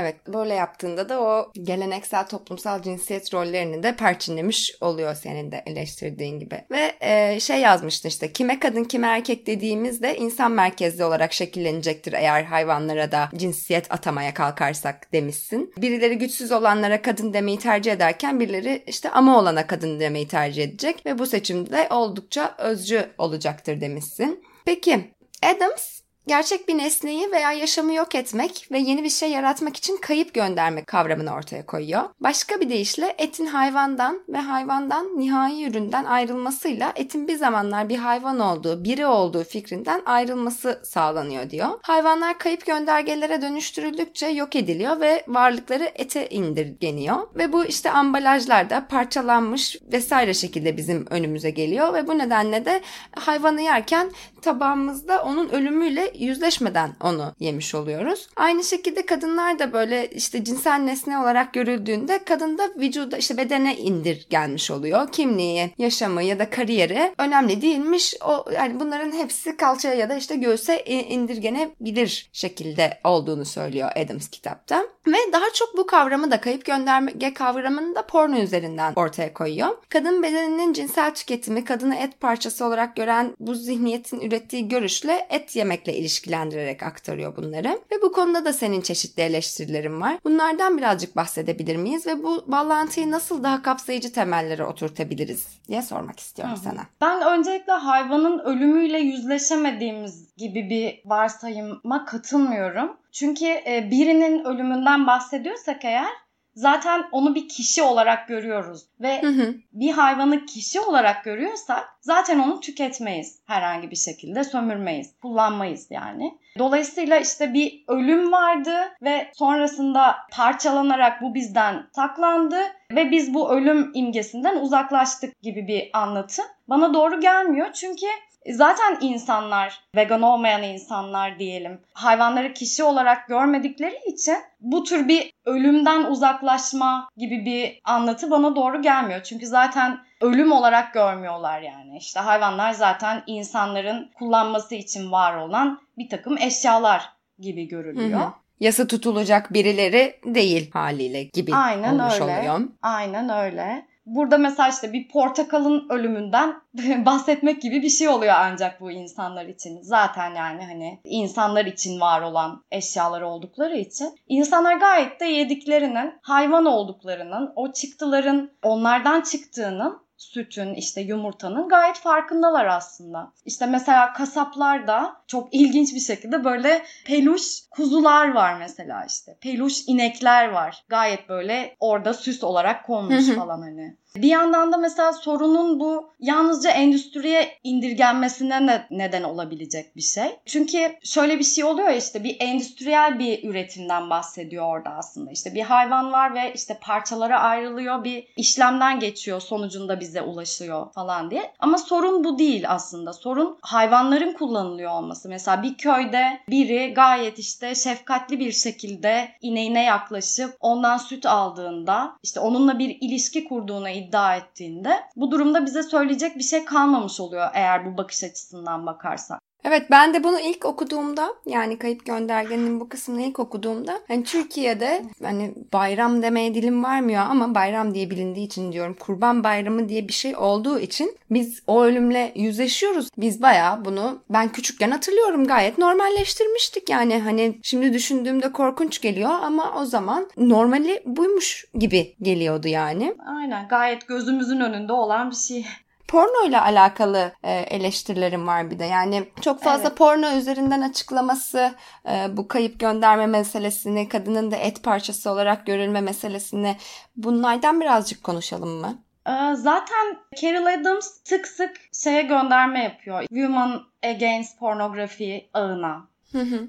Evet 0.00 0.16
böyle 0.28 0.54
yaptığında 0.54 1.08
da 1.08 1.20
o 1.20 1.52
geleneksel 1.62 2.28
toplumsal 2.28 2.82
cinsiyet 2.82 3.34
rollerini 3.34 3.82
de 3.82 3.96
perçinlemiş 3.96 4.76
oluyor 4.80 5.14
senin 5.14 5.52
de 5.52 5.62
eleştirdiğin 5.66 6.38
gibi. 6.38 6.64
Ve 6.70 6.92
e, 7.00 7.40
şey 7.40 7.60
yazmıştın 7.60 8.08
işte 8.08 8.32
kime 8.32 8.60
kadın 8.60 8.84
kime 8.84 9.06
erkek 9.06 9.46
dediğimizde 9.46 10.16
insan 10.16 10.52
merkezli 10.52 11.04
olarak 11.04 11.32
şekillenecektir 11.32 12.12
eğer 12.12 12.44
hayvanlara 12.44 13.12
da 13.12 13.28
cinsiyet 13.36 13.92
atamaya 13.92 14.34
kalkarsak 14.34 15.12
demişsin. 15.12 15.72
Birileri 15.76 16.18
güçsüz 16.18 16.52
olanlara 16.52 17.02
kadın 17.02 17.32
demeyi 17.32 17.58
tercih 17.58 17.92
ederken 17.92 18.40
birileri 18.40 18.82
işte 18.86 19.10
ama 19.10 19.38
olana 19.38 19.66
kadın 19.66 20.00
demeyi 20.00 20.28
tercih 20.28 20.64
edecek 20.64 21.06
ve 21.06 21.18
bu 21.18 21.26
seçimde 21.26 21.88
oldukça 21.90 22.54
özcü 22.58 23.06
olacaktır 23.18 23.80
demişsin. 23.80 24.44
Peki 24.64 25.10
Adams 25.42 26.00
gerçek 26.26 26.68
bir 26.68 26.78
nesneyi 26.78 27.32
veya 27.32 27.52
yaşamı 27.52 27.94
yok 27.94 28.14
etmek 28.14 28.68
ve 28.72 28.78
yeni 28.78 29.04
bir 29.04 29.10
şey 29.10 29.30
yaratmak 29.30 29.76
için 29.76 29.96
kayıp 29.96 30.34
göndermek 30.34 30.86
kavramını 30.86 31.34
ortaya 31.34 31.66
koyuyor. 31.66 32.02
Başka 32.20 32.60
bir 32.60 32.70
deyişle 32.70 33.14
etin 33.18 33.46
hayvandan 33.46 34.20
ve 34.28 34.38
hayvandan 34.38 35.06
nihai 35.18 35.64
üründen 35.64 36.04
ayrılmasıyla 36.04 36.92
etin 36.96 37.28
bir 37.28 37.36
zamanlar 37.36 37.88
bir 37.88 37.98
hayvan 37.98 38.40
olduğu, 38.40 38.84
biri 38.84 39.06
olduğu 39.06 39.44
fikrinden 39.44 40.02
ayrılması 40.06 40.82
sağlanıyor 40.84 41.50
diyor. 41.50 41.68
Hayvanlar 41.82 42.38
kayıp 42.38 42.66
göndergelere 42.66 43.42
dönüştürüldükçe 43.42 44.26
yok 44.26 44.56
ediliyor 44.56 45.00
ve 45.00 45.24
varlıkları 45.28 45.90
ete 45.94 46.28
indirgeniyor. 46.28 47.16
Ve 47.34 47.52
bu 47.52 47.64
işte 47.64 47.90
ambalajlarda 47.90 48.86
parçalanmış 48.88 49.76
vesaire 49.92 50.34
şekilde 50.34 50.76
bizim 50.76 51.06
önümüze 51.10 51.50
geliyor 51.50 51.94
ve 51.94 52.06
bu 52.06 52.18
nedenle 52.18 52.64
de 52.64 52.80
hayvanı 53.14 53.60
yerken 53.60 54.10
tabağımızda 54.42 55.22
onun 55.22 55.48
ölümüyle 55.48 56.12
yüzleşmeden 56.18 56.90
onu 57.02 57.34
yemiş 57.40 57.74
oluyoruz. 57.74 58.28
Aynı 58.36 58.64
şekilde 58.64 59.06
kadınlar 59.06 59.58
da 59.58 59.72
böyle 59.72 60.10
işte 60.10 60.44
cinsel 60.44 60.78
nesne 60.78 61.18
olarak 61.18 61.52
görüldüğünde 61.52 62.24
kadında 62.24 62.68
vücuda 62.76 63.16
işte 63.16 63.36
bedene 63.36 63.76
indirgenmiş 63.76 64.70
oluyor. 64.70 65.12
Kimliği, 65.12 65.70
yaşamı 65.78 66.22
ya 66.22 66.38
da 66.38 66.50
kariyeri 66.50 67.14
önemli 67.18 67.62
değilmiş. 67.62 68.14
O 68.24 68.44
yani 68.54 68.80
bunların 68.80 69.12
hepsi 69.12 69.56
kalçaya 69.56 69.94
ya 69.94 70.08
da 70.08 70.14
işte 70.14 70.36
göğüse 70.36 70.84
indirgenebilir 70.84 72.30
şekilde 72.32 72.98
olduğunu 73.04 73.44
söylüyor 73.44 73.90
Adams 73.96 74.28
kitapta. 74.28 74.84
Ve 75.06 75.32
daha 75.32 75.52
çok 75.54 75.76
bu 75.76 75.86
kavramı 75.86 76.30
da 76.30 76.40
kayıp 76.40 76.64
gönderme 76.64 77.12
kavramını 77.34 77.94
da 77.94 78.06
porno 78.06 78.38
üzerinden 78.38 78.92
ortaya 78.96 79.34
koyuyor. 79.34 79.76
Kadın 79.88 80.22
bedeninin 80.22 80.72
cinsel 80.72 81.14
tüketimi 81.14 81.64
kadını 81.64 81.94
et 81.94 82.20
parçası 82.20 82.64
olarak 82.64 82.96
gören 82.96 83.36
bu 83.40 83.54
zihniyetin 83.54 84.20
ürettiği 84.20 84.68
görüşle 84.68 85.26
et 85.30 85.56
yemekle 85.56 85.96
ilişkilendirerek 86.06 86.82
aktarıyor 86.82 87.36
bunları. 87.36 87.68
Ve 87.68 88.02
bu 88.02 88.12
konuda 88.12 88.44
da 88.44 88.52
senin 88.52 88.80
çeşitli 88.80 89.22
eleştirilerin 89.22 90.00
var. 90.00 90.18
Bunlardan 90.24 90.78
birazcık 90.78 91.16
bahsedebilir 91.16 91.76
miyiz 91.76 92.06
ve 92.06 92.22
bu 92.22 92.44
bağlantıyı 92.46 93.10
nasıl 93.10 93.42
daha 93.42 93.62
kapsayıcı 93.62 94.12
temellere 94.12 94.64
oturtabiliriz 94.64 95.46
diye 95.68 95.82
sormak 95.82 96.20
istiyorum 96.20 96.54
Hı. 96.56 96.60
sana. 96.60 96.80
Ben 97.00 97.38
öncelikle 97.38 97.72
hayvanın 97.72 98.38
ölümüyle 98.38 98.98
yüzleşemediğimiz 98.98 100.36
gibi 100.36 100.70
bir 100.70 101.10
varsayıma 101.10 102.04
katılmıyorum. 102.04 102.96
Çünkü 103.12 103.46
e, 103.46 103.88
birinin 103.90 104.44
ölümünden 104.44 105.06
bahsediyorsak 105.06 105.84
eğer 105.84 106.25
zaten 106.56 107.04
onu 107.12 107.34
bir 107.34 107.48
kişi 107.48 107.82
olarak 107.82 108.28
görüyoruz 108.28 108.82
ve 109.00 109.22
Hı 109.22 109.26
hı. 109.26 109.54
bir 109.72 109.92
hayvanı 109.92 110.46
kişi 110.46 110.80
olarak 110.80 111.24
görüyorsak 111.24 111.96
zaten 112.00 112.38
onu 112.38 112.60
tüketmeyiz 112.60 113.38
herhangi 113.46 113.90
bir 113.90 113.96
şekilde 113.96 114.44
sömürmeyiz, 114.44 115.14
kullanmayız 115.22 115.86
yani. 115.90 116.38
Dolayısıyla 116.58 117.18
işte 117.18 117.54
bir 117.54 117.84
ölüm 117.88 118.32
vardı 118.32 118.74
ve 119.02 119.30
sonrasında 119.34 120.16
parçalanarak 120.32 121.22
bu 121.22 121.34
bizden 121.34 121.86
saklandı 121.94 122.58
ve 122.90 123.10
biz 123.10 123.34
bu 123.34 123.50
ölüm 123.50 123.90
imgesinden 123.94 124.56
uzaklaştık 124.56 125.42
gibi 125.42 125.68
bir 125.68 125.90
anlatı 125.92 126.42
bana 126.68 126.94
doğru 126.94 127.20
gelmiyor. 127.20 127.72
Çünkü 127.72 128.06
Zaten 128.52 128.98
insanlar, 129.00 129.80
vegan 129.96 130.22
olmayan 130.22 130.62
insanlar 130.62 131.38
diyelim, 131.38 131.80
hayvanları 131.92 132.52
kişi 132.52 132.84
olarak 132.84 133.28
görmedikleri 133.28 133.98
için 134.06 134.36
bu 134.60 134.84
tür 134.84 135.08
bir 135.08 135.32
ölümden 135.44 136.04
uzaklaşma 136.04 137.08
gibi 137.16 137.44
bir 137.44 137.80
anlatı 137.84 138.30
bana 138.30 138.56
doğru 138.56 138.82
gelmiyor. 138.82 139.22
Çünkü 139.22 139.46
zaten 139.46 139.98
ölüm 140.20 140.52
olarak 140.52 140.94
görmüyorlar 140.94 141.60
yani. 141.60 141.96
İşte 141.98 142.20
hayvanlar 142.20 142.72
zaten 142.72 143.22
insanların 143.26 144.10
kullanması 144.14 144.74
için 144.74 145.12
var 145.12 145.36
olan 145.36 145.80
bir 145.98 146.08
takım 146.08 146.38
eşyalar 146.38 147.12
gibi 147.38 147.68
görülüyor. 147.68 148.20
Hı 148.20 148.24
hı. 148.24 148.32
Yasa 148.60 148.86
tutulacak 148.86 149.52
birileri 149.52 150.20
değil 150.24 150.70
haliyle 150.72 151.22
gibi 151.22 151.54
Aynen 151.54 151.98
olmuş 151.98 152.20
öyle. 152.20 152.24
oluyor. 152.24 152.60
Aynen 152.82 153.28
öyle. 153.28 153.86
Burada 154.06 154.38
mesela 154.38 154.68
işte 154.68 154.92
bir 154.92 155.08
portakalın 155.08 155.86
ölümünden 155.90 156.54
bahsetmek 157.06 157.62
gibi 157.62 157.82
bir 157.82 157.88
şey 157.88 158.08
oluyor 158.08 158.34
ancak 158.36 158.80
bu 158.80 158.90
insanlar 158.90 159.46
için. 159.46 159.78
Zaten 159.82 160.34
yani 160.34 160.64
hani 160.64 161.00
insanlar 161.04 161.64
için 161.64 162.00
var 162.00 162.22
olan 162.22 162.64
eşyalar 162.70 163.20
oldukları 163.20 163.76
için. 163.76 164.14
insanlar 164.28 164.76
gayet 164.76 165.20
de 165.20 165.24
yediklerinin 165.24 166.12
hayvan 166.22 166.66
olduklarının, 166.66 167.52
o 167.56 167.72
çıktıların 167.72 168.50
onlardan 168.62 169.20
çıktığının 169.20 170.05
sütün, 170.16 170.74
işte 170.74 171.00
yumurtanın 171.00 171.68
gayet 171.68 171.96
farkındalar 171.96 172.66
aslında. 172.66 173.32
İşte 173.44 173.66
mesela 173.66 174.12
kasaplarda 174.12 175.16
çok 175.26 175.54
ilginç 175.54 175.94
bir 175.94 176.00
şekilde 176.00 176.44
böyle 176.44 176.82
peluş 177.04 177.42
kuzular 177.70 178.34
var 178.34 178.58
mesela 178.58 179.04
işte. 179.04 179.36
Peluş 179.40 179.82
inekler 179.86 180.48
var. 180.48 180.84
Gayet 180.88 181.28
böyle 181.28 181.76
orada 181.80 182.14
süs 182.14 182.44
olarak 182.44 182.86
konmuş 182.86 183.28
falan 183.36 183.60
hani. 183.60 183.96
Bir 184.16 184.28
yandan 184.28 184.72
da 184.72 184.76
mesela 184.76 185.12
sorunun 185.12 185.80
bu 185.80 186.10
yalnızca 186.20 186.70
endüstriye 186.70 187.58
indirgenmesine 187.64 188.66
ne, 188.66 188.86
neden 188.90 189.22
olabilecek 189.22 189.96
bir 189.96 190.02
şey. 190.02 190.36
Çünkü 190.46 190.96
şöyle 191.02 191.38
bir 191.38 191.44
şey 191.44 191.64
oluyor 191.64 191.90
işte 191.90 192.24
bir 192.24 192.36
endüstriyel 192.40 193.18
bir 193.18 193.48
üretimden 193.48 194.10
bahsediyor 194.10 194.64
orada 194.66 194.90
aslında. 194.90 195.30
İşte 195.30 195.54
bir 195.54 195.62
hayvan 195.62 196.12
var 196.12 196.34
ve 196.34 196.52
işte 196.54 196.78
parçalara 196.80 197.40
ayrılıyor, 197.40 198.04
bir 198.04 198.26
işlemden 198.36 199.00
geçiyor, 199.00 199.40
sonucunda 199.40 200.00
bize 200.00 200.22
ulaşıyor 200.22 200.92
falan 200.92 201.30
diye. 201.30 201.52
Ama 201.58 201.78
sorun 201.78 202.24
bu 202.24 202.38
değil 202.38 202.64
aslında. 202.68 203.12
Sorun 203.12 203.58
hayvanların 203.62 204.32
kullanılıyor 204.32 204.90
olması. 204.90 205.28
Mesela 205.28 205.62
bir 205.62 205.74
köyde 205.74 206.40
biri 206.48 206.94
gayet 206.94 207.38
işte 207.38 207.74
şefkatli 207.74 208.40
bir 208.40 208.52
şekilde 208.52 209.28
ineğine 209.42 209.84
yaklaşıp 209.84 210.56
ondan 210.60 210.96
süt 210.96 211.26
aldığında 211.26 212.16
işte 212.22 212.40
onunla 212.40 212.78
bir 212.78 212.96
ilişki 213.00 213.44
kurduğuna 213.44 213.90
iddia 214.06 214.36
ettiğinde 214.36 215.04
bu 215.16 215.30
durumda 215.30 215.66
bize 215.66 215.82
söyleyecek 215.82 216.36
bir 216.36 216.42
şey 216.42 216.64
kalmamış 216.64 217.20
oluyor 217.20 217.50
eğer 217.54 217.86
bu 217.86 217.96
bakış 217.96 218.24
açısından 218.24 218.86
bakarsak. 218.86 219.45
Evet 219.66 219.90
ben 219.90 220.14
de 220.14 220.24
bunu 220.24 220.40
ilk 220.40 220.64
okuduğumda 220.64 221.34
yani 221.46 221.78
kayıp 221.78 222.06
göndergenin 222.06 222.80
bu 222.80 222.88
kısmını 222.88 223.22
ilk 223.22 223.38
okuduğumda 223.38 224.00
hani 224.08 224.24
Türkiye'de 224.24 225.02
hani 225.22 225.54
bayram 225.72 226.22
demeye 226.22 226.54
dilim 226.54 226.84
varmıyor 226.84 227.22
ama 227.22 227.54
bayram 227.54 227.94
diye 227.94 228.10
bilindiği 228.10 228.46
için 228.46 228.72
diyorum 228.72 228.96
kurban 229.00 229.44
bayramı 229.44 229.88
diye 229.88 230.08
bir 230.08 230.12
şey 230.12 230.36
olduğu 230.36 230.78
için 230.78 231.16
biz 231.30 231.62
o 231.66 231.82
ölümle 231.82 232.32
yüzleşiyoruz. 232.36 233.08
Biz 233.18 233.42
bayağı 233.42 233.84
bunu 233.84 234.18
ben 234.30 234.48
küçükken 234.48 234.90
hatırlıyorum 234.90 235.46
gayet 235.46 235.78
normalleştirmiştik 235.78 236.90
yani 236.90 237.18
hani 237.18 237.58
şimdi 237.62 237.92
düşündüğümde 237.92 238.52
korkunç 238.52 239.00
geliyor 239.00 239.30
ama 239.30 239.74
o 239.80 239.84
zaman 239.84 240.28
normali 240.36 241.02
buymuş 241.06 241.64
gibi 241.74 242.14
geliyordu 242.22 242.68
yani. 242.68 243.14
Aynen 243.26 243.68
gayet 243.68 244.08
gözümüzün 244.08 244.60
önünde 244.60 244.92
olan 244.92 245.30
bir 245.30 245.36
şey 245.36 245.66
porno 246.08 246.48
ile 246.48 246.60
alakalı 246.60 247.32
e, 247.42 247.52
eleştirilerim 247.52 248.46
var 248.46 248.70
bir 248.70 248.78
de. 248.78 248.84
Yani 248.84 249.28
çok 249.40 249.62
fazla 249.62 249.88
evet. 249.88 249.98
porno 249.98 250.36
üzerinden 250.36 250.80
açıklaması, 250.80 251.74
e, 252.08 252.36
bu 252.36 252.48
kayıp 252.48 252.80
gönderme 252.80 253.26
meselesini, 253.26 254.08
kadının 254.08 254.50
da 254.50 254.56
et 254.56 254.82
parçası 254.82 255.30
olarak 255.30 255.66
görülme 255.66 256.00
meselesini 256.00 256.76
bunlardan 257.16 257.80
birazcık 257.80 258.24
konuşalım 258.24 258.70
mı? 258.70 258.98
E, 259.26 259.54
zaten 259.54 260.18
Carol 260.42 260.66
Adams 260.66 261.10
sık 261.24 261.48
sık 261.48 261.76
şeye 261.92 262.22
gönderme 262.22 262.84
yapıyor. 262.84 263.20
Women 263.20 263.80
Against 264.02 264.58
Pornography 264.58 265.50
ağına. 265.54 266.08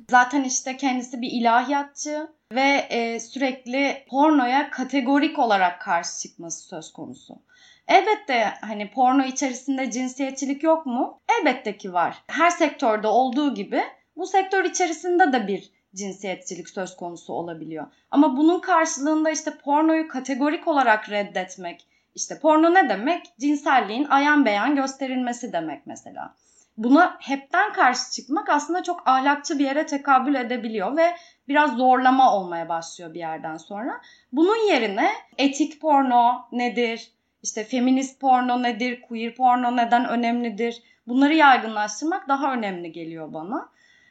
Zaten 0.09 0.43
işte 0.43 0.77
kendisi 0.77 1.21
bir 1.21 1.31
ilahiyatçı 1.31 2.27
ve 2.51 2.87
e, 2.89 3.19
sürekli 3.19 4.05
pornoya 4.09 4.69
kategorik 4.69 5.39
olarak 5.39 5.81
karşı 5.81 6.19
çıkması 6.19 6.67
söz 6.67 6.93
konusu. 6.93 7.35
Elbette 7.87 8.53
hani 8.61 8.91
porno 8.91 9.23
içerisinde 9.23 9.91
cinsiyetçilik 9.91 10.63
yok 10.63 10.85
mu? 10.85 11.19
Elbette 11.39 11.77
ki 11.77 11.93
var. 11.93 12.23
Her 12.27 12.49
sektörde 12.49 13.07
olduğu 13.07 13.53
gibi 13.53 13.83
bu 14.17 14.27
sektör 14.27 14.65
içerisinde 14.65 15.33
de 15.33 15.47
bir 15.47 15.71
cinsiyetçilik 15.95 16.69
söz 16.69 16.95
konusu 16.95 17.33
olabiliyor. 17.33 17.87
Ama 18.11 18.37
bunun 18.37 18.59
karşılığında 18.59 19.29
işte 19.29 19.51
pornoyu 19.57 20.07
kategorik 20.07 20.67
olarak 20.67 21.09
reddetmek, 21.09 21.87
işte 22.15 22.39
porno 22.39 22.73
ne 22.73 22.89
demek? 22.89 23.25
Cinselliğin 23.39 24.05
ayan 24.05 24.45
beyan 24.45 24.75
gösterilmesi 24.75 25.53
demek 25.53 25.87
mesela. 25.87 26.35
Buna 26.77 27.17
hepten 27.19 27.73
karşı 27.73 28.11
çıkmak 28.11 28.49
aslında 28.49 28.83
çok 28.83 29.07
ahlakçı 29.07 29.59
bir 29.59 29.65
yere 29.65 29.85
tekabül 29.85 30.35
edebiliyor 30.35 30.97
ve 30.97 31.15
biraz 31.47 31.77
zorlama 31.77 32.35
olmaya 32.35 32.69
başlıyor 32.69 33.13
bir 33.13 33.19
yerden 33.19 33.57
sonra. 33.57 34.01
Bunun 34.31 34.67
yerine 34.69 35.11
etik 35.37 35.81
porno 35.81 36.47
nedir? 36.51 37.11
İşte 37.47 37.63
feminist 37.63 38.19
porno 38.19 38.63
nedir, 38.63 39.01
queer 39.01 39.35
porno 39.35 39.77
neden 39.77 40.09
önemlidir? 40.09 40.83
Bunları 41.07 41.33
yaygınlaştırmak 41.33 42.27
daha 42.27 42.53
önemli 42.53 42.91
geliyor 42.91 43.33
bana. 43.33 43.69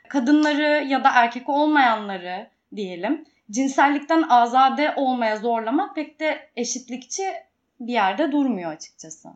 Kadınları 0.09 0.85
ya 0.87 1.05
da 1.05 1.11
erkek 1.15 1.49
olmayanları 1.49 2.51
diyelim 2.77 3.25
cinsellikten 3.51 4.23
azade 4.23 4.95
olmaya 4.97 5.37
zorlamak 5.37 5.95
pek 5.95 6.21
de 6.21 6.51
eşitlikçi 6.57 7.25
bir 7.81 7.93
yerde 7.93 8.33
durmuyor 8.33 8.73
açıkçası. 8.73 9.29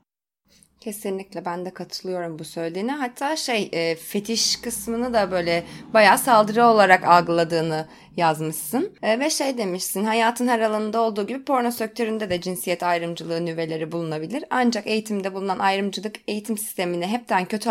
Kesinlikle 0.81 1.45
ben 1.45 1.65
de 1.65 1.71
katılıyorum 1.71 2.39
bu 2.39 2.45
söylediğine. 2.45 2.93
Hatta 2.93 3.37
şey 3.37 3.69
e, 3.73 3.95
fetiş 3.95 4.57
kısmını 4.57 5.15
da 5.15 5.31
böyle 5.31 5.65
bayağı 5.95 6.19
saldırı 6.19 6.65
olarak 6.65 7.05
algıladığını 7.05 7.87
yazmışsın. 8.16 8.92
E, 9.03 9.20
ve 9.20 9.31
şey 9.31 9.59
demişsin 9.59 10.05
hayatın 10.05 10.49
her 10.49 10.61
alanında 10.61 11.01
olduğu 11.01 11.27
gibi 11.27 11.44
porno 11.44 11.70
sektöründe 11.70 12.31
de 12.31 12.40
cinsiyet 12.40 12.83
ayrımcılığı 12.83 13.46
nüveleri 13.46 13.92
bulunabilir. 13.92 14.44
Ancak 14.51 14.87
eğitimde 14.87 15.35
bulunan 15.35 15.59
ayrımcılık 15.59 16.16
eğitim 16.29 16.59
sistemini 16.59 17.07
hepten 17.07 17.44
kötü 17.44 17.70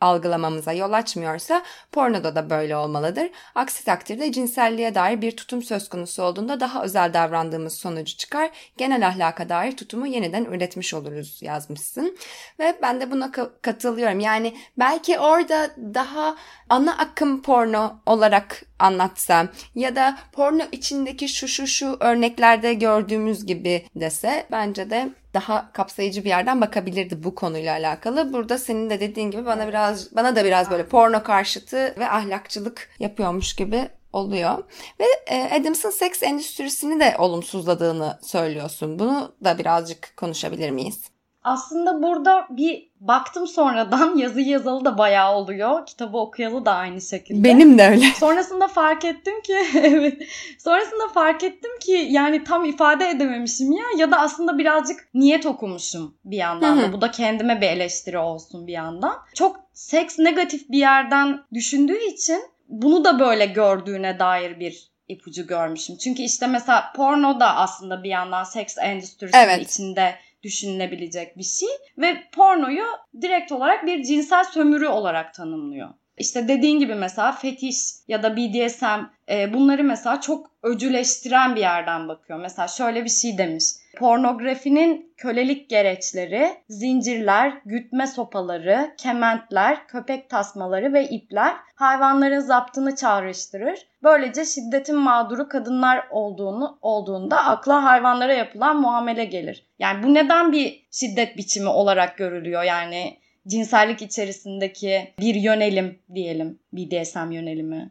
algılamamıza 0.00 0.72
yol 0.72 0.92
açmıyorsa 0.92 1.62
pornoda 1.92 2.34
da 2.34 2.50
böyle 2.50 2.76
olmalıdır. 2.76 3.30
Aksi 3.54 3.84
takdirde 3.84 4.32
cinselliğe 4.32 4.94
dair 4.94 5.20
bir 5.20 5.36
tutum 5.36 5.62
söz 5.62 5.88
konusu 5.88 6.22
olduğunda 6.22 6.60
daha 6.60 6.82
özel 6.84 7.14
davrandığımız 7.14 7.74
sonucu 7.74 8.16
çıkar. 8.16 8.50
Genel 8.76 9.06
ahlaka 9.06 9.48
dair 9.48 9.76
tutumu 9.76 10.06
yeniden 10.06 10.44
üretmiş 10.44 10.94
oluruz 10.94 11.42
yazmışsın. 11.42 12.16
Ve 12.58 12.78
ben 12.82 13.00
de 13.00 13.10
buna 13.10 13.32
katılıyorum. 13.62 14.20
Yani 14.20 14.54
belki 14.78 15.18
orada 15.18 15.70
daha 15.94 16.36
ana 16.68 16.98
akım 16.98 17.42
porno 17.42 17.96
olarak 18.06 18.62
anlatsam 18.82 19.48
ya 19.74 19.96
da 19.96 20.18
porno 20.32 20.62
içindeki 20.72 21.28
şu 21.28 21.48
şu 21.48 21.66
şu 21.66 21.96
örneklerde 22.00 22.74
gördüğümüz 22.74 23.46
gibi 23.46 23.86
dese 23.96 24.46
bence 24.50 24.90
de 24.90 25.08
daha 25.34 25.72
kapsayıcı 25.72 26.24
bir 26.24 26.28
yerden 26.28 26.60
bakabilirdi 26.60 27.24
bu 27.24 27.34
konuyla 27.34 27.72
alakalı. 27.72 28.32
Burada 28.32 28.58
senin 28.58 28.90
de 28.90 29.00
dediğin 29.00 29.30
gibi 29.30 29.46
bana 29.46 29.68
biraz 29.68 30.16
bana 30.16 30.36
da 30.36 30.44
biraz 30.44 30.70
böyle 30.70 30.86
porno 30.86 31.22
karşıtı 31.22 31.94
ve 31.98 32.10
ahlakçılık 32.10 32.88
yapıyormuş 32.98 33.56
gibi 33.56 33.88
oluyor. 34.12 34.64
Ve 35.00 35.04
e, 35.26 35.60
Adams'ın 35.60 35.90
seks 35.90 36.22
endüstrisini 36.22 37.00
de 37.00 37.14
olumsuzladığını 37.18 38.18
söylüyorsun. 38.22 38.98
Bunu 38.98 39.34
da 39.44 39.58
birazcık 39.58 40.16
konuşabilir 40.16 40.70
miyiz? 40.70 41.11
Aslında 41.44 42.02
burada 42.02 42.46
bir 42.50 42.88
baktım 43.00 43.46
sonradan 43.46 44.16
yazı 44.16 44.40
yazalı 44.40 44.84
da 44.84 44.98
bayağı 44.98 45.34
oluyor. 45.34 45.86
Kitabı 45.86 46.18
okuyalı 46.18 46.66
da 46.66 46.74
aynı 46.74 47.00
şekilde. 47.00 47.44
Benim 47.44 47.78
de 47.78 47.88
öyle. 47.88 48.06
Sonrasında 48.16 48.68
fark 48.68 49.04
ettim 49.04 49.42
ki 49.42 49.56
evet. 49.82 50.22
Sonrasında 50.58 51.08
fark 51.08 51.44
ettim 51.44 51.70
ki 51.80 52.06
yani 52.10 52.44
tam 52.44 52.64
ifade 52.64 53.08
edememişim 53.08 53.72
ya 53.72 53.84
ya 53.96 54.10
da 54.10 54.18
aslında 54.18 54.58
birazcık 54.58 55.08
niyet 55.14 55.46
okumuşum 55.46 56.14
bir 56.24 56.36
yandan 56.36 56.80
da. 56.80 56.92
Bu 56.92 57.00
da 57.00 57.10
kendime 57.10 57.60
bir 57.60 57.68
eleştiri 57.68 58.18
olsun 58.18 58.66
bir 58.66 58.72
yandan. 58.72 59.14
Çok 59.34 59.60
seks 59.72 60.18
negatif 60.18 60.68
bir 60.68 60.78
yerden 60.78 61.40
düşündüğü 61.54 62.04
için 62.04 62.42
bunu 62.68 63.04
da 63.04 63.18
böyle 63.18 63.46
gördüğüne 63.46 64.18
dair 64.18 64.60
bir 64.60 64.92
ipucu 65.08 65.46
görmüşüm. 65.46 65.96
Çünkü 65.96 66.22
işte 66.22 66.46
mesela 66.46 66.92
porno 66.96 67.40
da 67.40 67.56
aslında 67.56 68.02
bir 68.02 68.10
yandan 68.10 68.44
seks 68.44 68.78
endüstrisinin 68.78 69.42
evet. 69.42 69.70
içinde 69.70 70.14
düşünülebilecek 70.42 71.38
bir 71.38 71.42
şey 71.42 71.68
ve 71.98 72.24
pornoyu 72.32 72.84
direkt 73.20 73.52
olarak 73.52 73.86
bir 73.86 74.02
cinsel 74.02 74.44
sömürü 74.44 74.86
olarak 74.86 75.34
tanımlıyor. 75.34 75.88
İşte 76.18 76.48
dediğin 76.48 76.78
gibi 76.78 76.94
mesela 76.94 77.32
fetiş 77.32 77.76
ya 78.08 78.22
da 78.22 78.36
BDSM 78.36 79.00
e, 79.28 79.52
bunları 79.54 79.84
mesela 79.84 80.20
çok 80.20 80.50
öcüleştiren 80.62 81.56
bir 81.56 81.60
yerden 81.60 82.08
bakıyor. 82.08 82.40
Mesela 82.40 82.68
şöyle 82.68 83.04
bir 83.04 83.10
şey 83.10 83.38
demiş. 83.38 83.64
Pornografinin 83.96 85.14
kölelik 85.16 85.70
gereçleri, 85.70 86.54
zincirler, 86.68 87.52
gütme 87.64 88.06
sopaları, 88.06 88.94
kementler, 88.98 89.86
köpek 89.86 90.30
tasmaları 90.30 90.92
ve 90.92 91.08
ipler 91.08 91.54
hayvanların 91.74 92.40
zaptını 92.40 92.96
çağrıştırır. 92.96 93.86
Böylece 94.02 94.44
şiddetin 94.44 94.96
mağduru 94.96 95.48
kadınlar 95.48 96.06
olduğunu 96.10 96.78
olduğunda 96.82 97.44
akla 97.44 97.84
hayvanlara 97.84 98.34
yapılan 98.34 98.80
muamele 98.80 99.24
gelir. 99.24 99.66
Yani 99.78 100.02
bu 100.02 100.14
neden 100.14 100.52
bir 100.52 100.86
şiddet 100.90 101.36
biçimi 101.36 101.68
olarak 101.68 102.18
görülüyor? 102.18 102.62
Yani 102.62 103.21
cinsellik 103.48 104.02
içerisindeki 104.02 105.14
bir 105.20 105.34
yönelim 105.34 105.98
diyelim 106.14 106.58
BDSM 106.72 107.30
yönelimi 107.30 107.90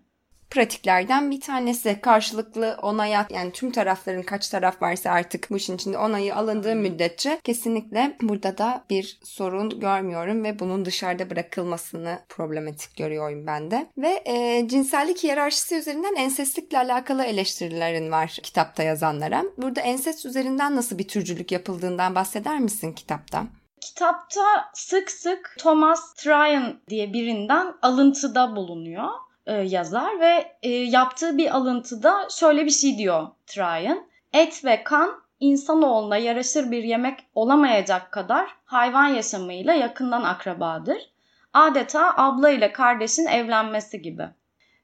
pratiklerden 0.52 1.32
bir 1.32 1.42
tanesi. 1.42 2.02
Karşılıklı 2.02 2.78
onaya 2.82 3.28
yani 3.30 3.52
tüm 3.52 3.72
tarafların 3.72 4.24
kaç 4.24 4.50
taraf 4.50 4.82
varsa 4.82 5.12
artık 5.12 5.48
bu 5.50 5.58
işin 5.58 5.76
içinde 5.76 5.98
onayı 5.98 6.36
alındığı 6.36 6.76
müddetçe 6.76 7.40
kesinlikle 7.44 8.18
burada 8.22 8.58
da 8.58 8.86
bir 8.90 9.20
sorun 9.24 9.80
görmüyorum 9.80 10.44
ve 10.44 10.60
bunun 10.60 10.86
dışarıda 10.86 11.30
bırakılmasını 11.30 12.20
problematik 12.30 12.98
görüyorum 12.98 13.48
ben 13.48 13.72
de. 13.72 13.88
Ve 13.98 14.24
e, 14.26 14.68
cinsellik 14.68 15.24
hiyerarşisi 15.24 15.76
üzerinden 15.76 16.16
ensestlikle 16.16 16.78
alakalı 16.78 17.24
eleştirilerin 17.24 18.12
var 18.12 18.40
kitapta 18.44 18.84
yazanlara. 18.84 19.44
Burada 19.58 19.82
ensest 19.82 20.26
üzerinden 20.26 20.76
nasıl 20.76 20.98
bir 20.98 21.08
türcülük 21.08 21.52
yapıldığından 21.52 22.16
bahseder 22.16 22.60
misin 22.60 22.94
kitapta? 22.94 23.48
Kitapta 23.82 24.70
sık 24.74 25.12
sık 25.12 25.56
Thomas 25.60 26.14
Tryon 26.14 26.80
diye 26.90 27.14
birinden 27.14 27.74
alıntıda 27.82 28.56
bulunuyor 28.56 29.10
e, 29.46 29.54
yazar 29.54 30.20
ve 30.20 30.58
e, 30.62 30.70
yaptığı 30.70 31.38
bir 31.38 31.56
alıntıda 31.56 32.28
şöyle 32.30 32.66
bir 32.66 32.72
şey 32.72 32.98
diyor 32.98 33.28
Tryon. 33.48 34.08
Et 34.34 34.66
ve 34.66 34.84
kan 34.84 35.22
insanoğluna 35.40 36.18
yaraşır 36.18 36.72
bir 36.72 36.84
yemek 36.84 37.20
olamayacak 37.36 38.12
kadar 38.12 38.56
hayvan 38.66 39.08
yaşamıyla 39.08 39.74
yakından 39.74 40.24
akrabadır. 40.24 41.12
Adeta 41.54 42.14
abla 42.18 42.50
ile 42.50 42.72
kardeşin 42.72 43.26
evlenmesi 43.26 44.02
gibi. 44.02 44.30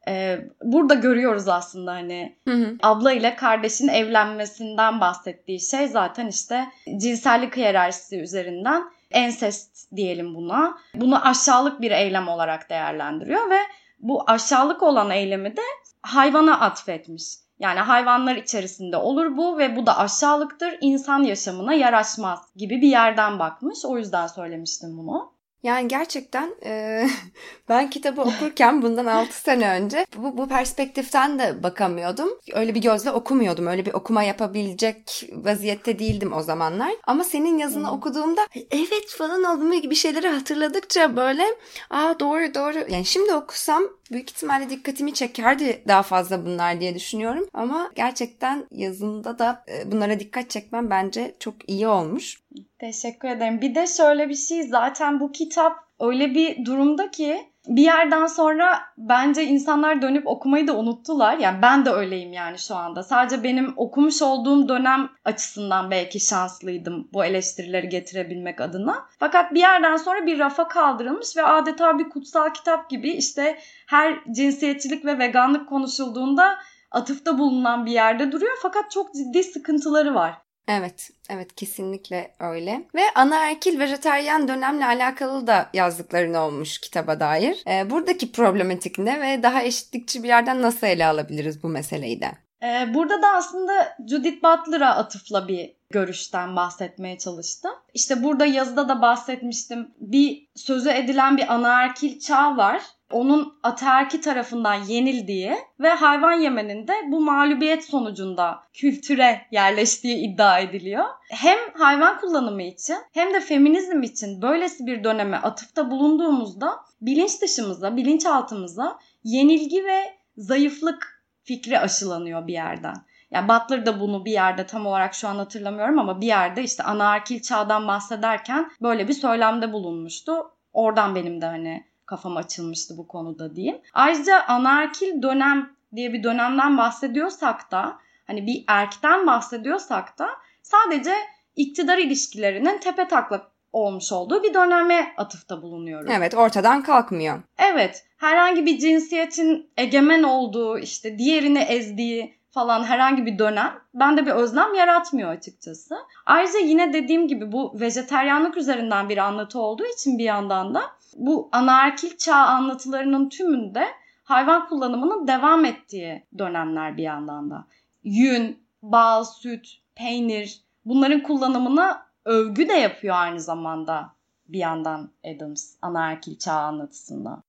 Ee, 0.08 0.40
burada 0.64 0.94
görüyoruz 0.94 1.48
aslında 1.48 1.92
hani 1.92 2.38
hı 2.48 2.54
hı. 2.54 2.76
abla 2.84 3.12
ile 3.12 3.36
kardeşin 3.36 3.88
evlenmesinden 3.88 5.02
bahsettiği 5.02 5.60
şey 5.60 5.88
zaten 5.88 6.28
işte 6.28 6.66
cinsellik 6.98 7.58
hiyerarşisi 7.58 8.20
üzerinden 8.20 8.84
ensest 9.12 9.92
diyelim 9.96 10.36
buna. 10.36 10.78
Bunu 10.96 11.28
aşağılık 11.28 11.82
bir 11.82 11.92
eylem 11.92 12.28
olarak 12.28 12.70
değerlendiriyor 12.70 13.50
ve 13.50 13.60
bu 14.00 14.24
aşağılık 14.28 14.84
olan 14.84 15.10
eylemi 15.10 15.58
de 15.58 15.62
hayvana 16.02 16.60
atfetmiş. 16.60 17.24
Yani 17.60 17.80
hayvanlar 17.80 18.36
içerisinde 18.36 18.98
olur 18.98 19.38
bu 19.38 19.58
ve 19.58 19.76
bu 19.76 19.86
da 19.86 19.98
aşağılıktır, 19.98 20.78
insan 20.82 21.24
yaşamına 21.24 21.74
yaraşmaz 21.74 22.40
gibi 22.56 22.82
bir 22.82 22.88
yerden 22.88 23.40
bakmış. 23.40 23.86
O 23.86 23.98
yüzden 23.98 24.28
söylemiştim 24.28 24.98
bunu. 24.98 25.37
Yani 25.68 25.88
gerçekten 25.88 26.56
e, 26.66 27.04
ben 27.70 27.90
kitabı 27.90 28.22
okurken 28.22 28.82
bundan 28.82 29.06
6 29.06 29.34
sene 29.34 29.70
önce 29.70 30.06
bu, 30.18 30.38
bu 30.38 30.48
perspektiften 30.48 31.40
de 31.40 31.64
bakamıyordum. 31.64 32.30
Öyle 32.54 32.76
bir 32.76 32.82
gözle 32.82 33.12
okumuyordum. 33.12 33.68
Öyle 33.68 33.86
bir 33.86 33.94
okuma 33.94 34.24
yapabilecek 34.24 35.30
vaziyette 35.34 36.00
değildim 36.00 36.34
o 36.34 36.42
zamanlar. 36.42 36.92
Ama 37.08 37.24
senin 37.24 37.58
yazını 37.58 37.88
hmm. 37.88 37.98
okuduğumda 37.98 38.48
evet 38.72 39.10
falan 39.18 39.44
oldum 39.44 39.82
gibi 39.82 39.96
şeyleri 39.96 40.28
hatırladıkça 40.28 41.16
böyle 41.16 41.44
aa 41.90 42.20
doğru 42.20 42.54
doğru. 42.54 42.78
Yani 42.90 43.06
şimdi 43.06 43.34
okusam 43.34 43.84
büyük 44.12 44.32
ihtimalle 44.32 44.70
dikkatimi 44.70 45.14
çekerdi 45.14 45.84
daha 45.88 46.04
fazla 46.04 46.46
bunlar 46.46 46.80
diye 46.80 46.96
düşünüyorum. 46.96 47.48
Ama 47.54 47.92
gerçekten 47.96 48.66
yazında 48.72 49.40
da 49.40 49.66
bunlara 49.86 50.20
dikkat 50.20 50.50
çekmem 50.50 50.90
bence 50.90 51.36
çok 51.40 51.70
iyi 51.70 51.88
olmuş. 51.88 52.38
Teşekkür 52.80 53.28
ederim. 53.28 53.62
Bir 53.62 53.76
de 53.76 53.88
şöyle 53.88 54.30
bir 54.30 54.36
şey 54.36 54.64
zaten 54.64 55.20
bu 55.20 55.32
kitap 55.32 55.78
öyle 56.00 56.36
bir 56.36 56.66
durumda 56.66 57.12
ki 57.12 57.50
bir 57.68 57.82
yerden 57.82 58.26
sonra 58.28 58.80
bence 58.98 59.44
insanlar 59.44 60.02
dönüp 60.02 60.28
okumayı 60.28 60.68
da 60.68 60.78
unuttular. 60.78 61.38
Yani 61.38 61.62
ben 61.62 61.86
de 61.86 61.90
öyleyim 61.90 62.34
yani 62.34 62.60
şu 62.60 62.76
anda. 62.76 63.04
Sadece 63.04 63.44
benim 63.44 63.74
okumuş 63.76 64.22
olduğum 64.22 64.70
dönem 64.70 65.10
açısından 65.26 65.92
belki 65.92 66.20
şanslıydım 66.20 67.08
bu 67.14 67.26
eleştirileri 67.26 67.90
getirebilmek 67.90 68.62
adına. 68.62 69.06
Fakat 69.20 69.54
bir 69.54 69.60
yerden 69.60 69.98
sonra 69.98 70.26
bir 70.26 70.40
rafa 70.40 70.68
kaldırılmış 70.68 71.38
ve 71.38 71.44
adeta 71.44 72.00
bir 72.00 72.10
kutsal 72.10 72.50
kitap 72.54 72.90
gibi 72.90 73.10
işte 73.10 73.60
her 73.88 74.20
cinsiyetçilik 74.32 75.06
ve 75.06 75.20
veganlık 75.20 75.70
konuşulduğunda 75.70 76.58
atıfta 76.92 77.40
bulunan 77.40 77.86
bir 77.86 77.92
yerde 77.92 78.32
duruyor. 78.32 78.58
Fakat 78.62 78.92
çok 78.92 79.14
ciddi 79.14 79.44
sıkıntıları 79.44 80.16
var. 80.16 80.47
Evet, 80.68 81.10
evet 81.30 81.56
kesinlikle 81.56 82.32
öyle. 82.40 82.88
Ve 82.96 83.02
anaerkil 83.16 83.80
vejeteryan 83.80 84.48
dönemle 84.48 84.86
alakalı 84.86 85.48
da 85.48 85.70
yazdıkların 85.74 86.34
olmuş 86.34 86.78
kitaba 86.78 87.20
dair. 87.20 87.64
Ee, 87.68 87.90
buradaki 87.90 88.32
problematik 88.32 89.00
ne 89.00 89.22
ve 89.22 89.44
daha 89.44 89.64
eşitlikçi 89.64 90.24
bir 90.24 90.28
yerden 90.28 90.62
nasıl 90.62 90.88
ele 90.88 91.06
alabiliriz 91.06 91.64
bu 91.64 91.70
meseleyi 91.70 92.22
de? 92.22 92.32
Ee, 92.64 92.94
burada 92.94 93.22
da 93.22 93.28
aslında 93.36 93.96
Judith 94.10 94.44
Butler'a 94.44 94.96
atıfla 94.96 95.48
bir 95.48 95.74
görüşten 95.90 96.56
bahsetmeye 96.56 97.18
çalıştım. 97.18 97.72
İşte 97.94 98.24
burada 98.24 98.46
yazıda 98.46 98.90
da 98.90 99.02
bahsetmiştim. 99.02 99.92
Bir 100.00 100.48
sözü 100.56 100.90
edilen 100.90 101.38
bir 101.38 101.54
anaerkil 101.54 102.20
çağ 102.20 102.58
var 102.58 102.82
onun 103.12 103.60
ataerki 103.64 104.22
tarafından 104.22 104.74
yenildiği 104.74 105.56
ve 105.80 105.90
hayvan 105.90 106.34
yemenin 106.34 106.88
de 106.88 106.94
bu 107.08 107.20
mağlubiyet 107.20 107.86
sonucunda 107.86 108.64
kültüre 108.74 109.42
yerleştiği 109.52 110.18
iddia 110.18 110.60
ediliyor. 110.60 111.06
Hem 111.30 111.58
hayvan 111.74 112.20
kullanımı 112.20 112.64
için 112.64 112.98
hem 113.14 113.34
de 113.34 113.40
feminizm 113.40 114.04
için 114.04 114.42
böylesi 114.42 114.86
bir 114.86 115.04
döneme 115.04 115.38
atıfta 115.38 115.92
bulunduğumuzda 115.92 116.80
bilinç 117.02 117.42
dışımıza, 117.42 117.98
bilinçaltımıza 117.98 119.00
yenilgi 119.24 119.86
ve 119.86 120.18
zayıflık 120.38 121.24
fikri 121.44 121.80
aşılanıyor 121.80 122.48
bir 122.48 122.54
yerden. 122.54 122.96
Yani 123.32 123.50
Butler 123.50 123.86
da 123.86 124.00
bunu 124.00 124.26
bir 124.26 124.32
yerde 124.32 124.66
tam 124.66 124.86
olarak 124.86 125.14
şu 125.14 125.28
an 125.28 125.36
hatırlamıyorum 125.36 126.00
ama 126.00 126.22
bir 126.22 126.28
yerde 126.28 126.64
işte 126.64 126.84
anaerkil 126.84 127.42
çağdan 127.42 127.88
bahsederken 127.88 128.72
böyle 128.82 129.08
bir 129.08 129.14
söylemde 129.14 129.74
bulunmuştu. 129.74 130.52
Oradan 130.74 131.16
benim 131.16 131.42
de 131.42 131.46
hani 131.46 131.84
kafam 132.08 132.38
açılmıştı 132.38 132.98
bu 132.98 133.08
konuda 133.08 133.56
diyeyim. 133.56 133.78
Ayrıca 133.94 134.44
anarkil 134.48 135.22
dönem 135.22 135.70
diye 135.96 136.14
bir 136.14 136.24
dönemden 136.24 136.78
bahsediyorsak 136.78 137.72
da 137.72 137.98
hani 138.28 138.48
bir 138.48 138.64
erkten 138.68 139.28
bahsediyorsak 139.28 140.20
da 140.20 140.30
sadece 140.64 141.14
iktidar 141.56 141.98
ilişkilerinin 141.98 142.78
tepe 142.78 143.08
taklak 143.08 143.52
olmuş 143.74 144.12
olduğu 144.12 144.44
bir 144.44 144.54
döneme 144.54 145.14
atıfta 145.18 145.62
bulunuyoruz. 145.62 146.12
Evet 146.14 146.36
ortadan 146.36 146.84
kalkmıyor. 146.84 147.40
Evet 147.58 148.06
herhangi 148.18 148.66
bir 148.66 148.80
cinsiyetin 148.80 149.70
egemen 149.78 150.24
olduğu 150.24 150.80
işte 150.80 151.18
diğerini 151.18 151.60
ezdiği 151.60 152.38
falan 152.50 152.84
herhangi 152.84 153.26
bir 153.26 153.40
dönem 153.40 153.80
bende 153.94 154.26
bir 154.26 154.32
özlem 154.32 154.74
yaratmıyor 154.74 155.30
açıkçası. 155.30 155.96
Ayrıca 156.26 156.60
yine 156.60 156.94
dediğim 156.94 157.28
gibi 157.28 157.52
bu 157.52 157.80
vejeteryanlık 157.80 158.58
üzerinden 158.58 159.10
bir 159.10 159.18
anlatı 159.18 159.60
olduğu 159.60 159.86
için 159.86 160.18
bir 160.18 160.24
yandan 160.24 160.74
da 160.74 160.82
bu 161.16 161.50
anarkil 161.52 162.18
çağ 162.18 162.36
anlatılarının 162.36 163.30
tümünde 163.30 163.88
hayvan 164.24 164.68
kullanımının 164.68 165.28
devam 165.28 165.66
ettiği 165.66 166.24
dönemler 166.38 166.98
bir 166.98 167.04
yandan 167.04 167.50
da. 167.50 167.68
Yün, 168.04 168.64
bal, 168.82 169.24
süt, 169.24 169.68
peynir 169.96 170.62
bunların 170.86 171.24
kullanımına 171.24 172.06
övgü 172.26 172.70
de 172.70 172.74
yapıyor 172.74 173.16
aynı 173.16 173.40
zamanda 173.40 174.10
bir 174.48 174.60
yandan 174.60 175.12
Adams 175.36 175.74
anarkil 175.82 176.38
çağ 176.38 176.54
anlatısında. 176.54 177.44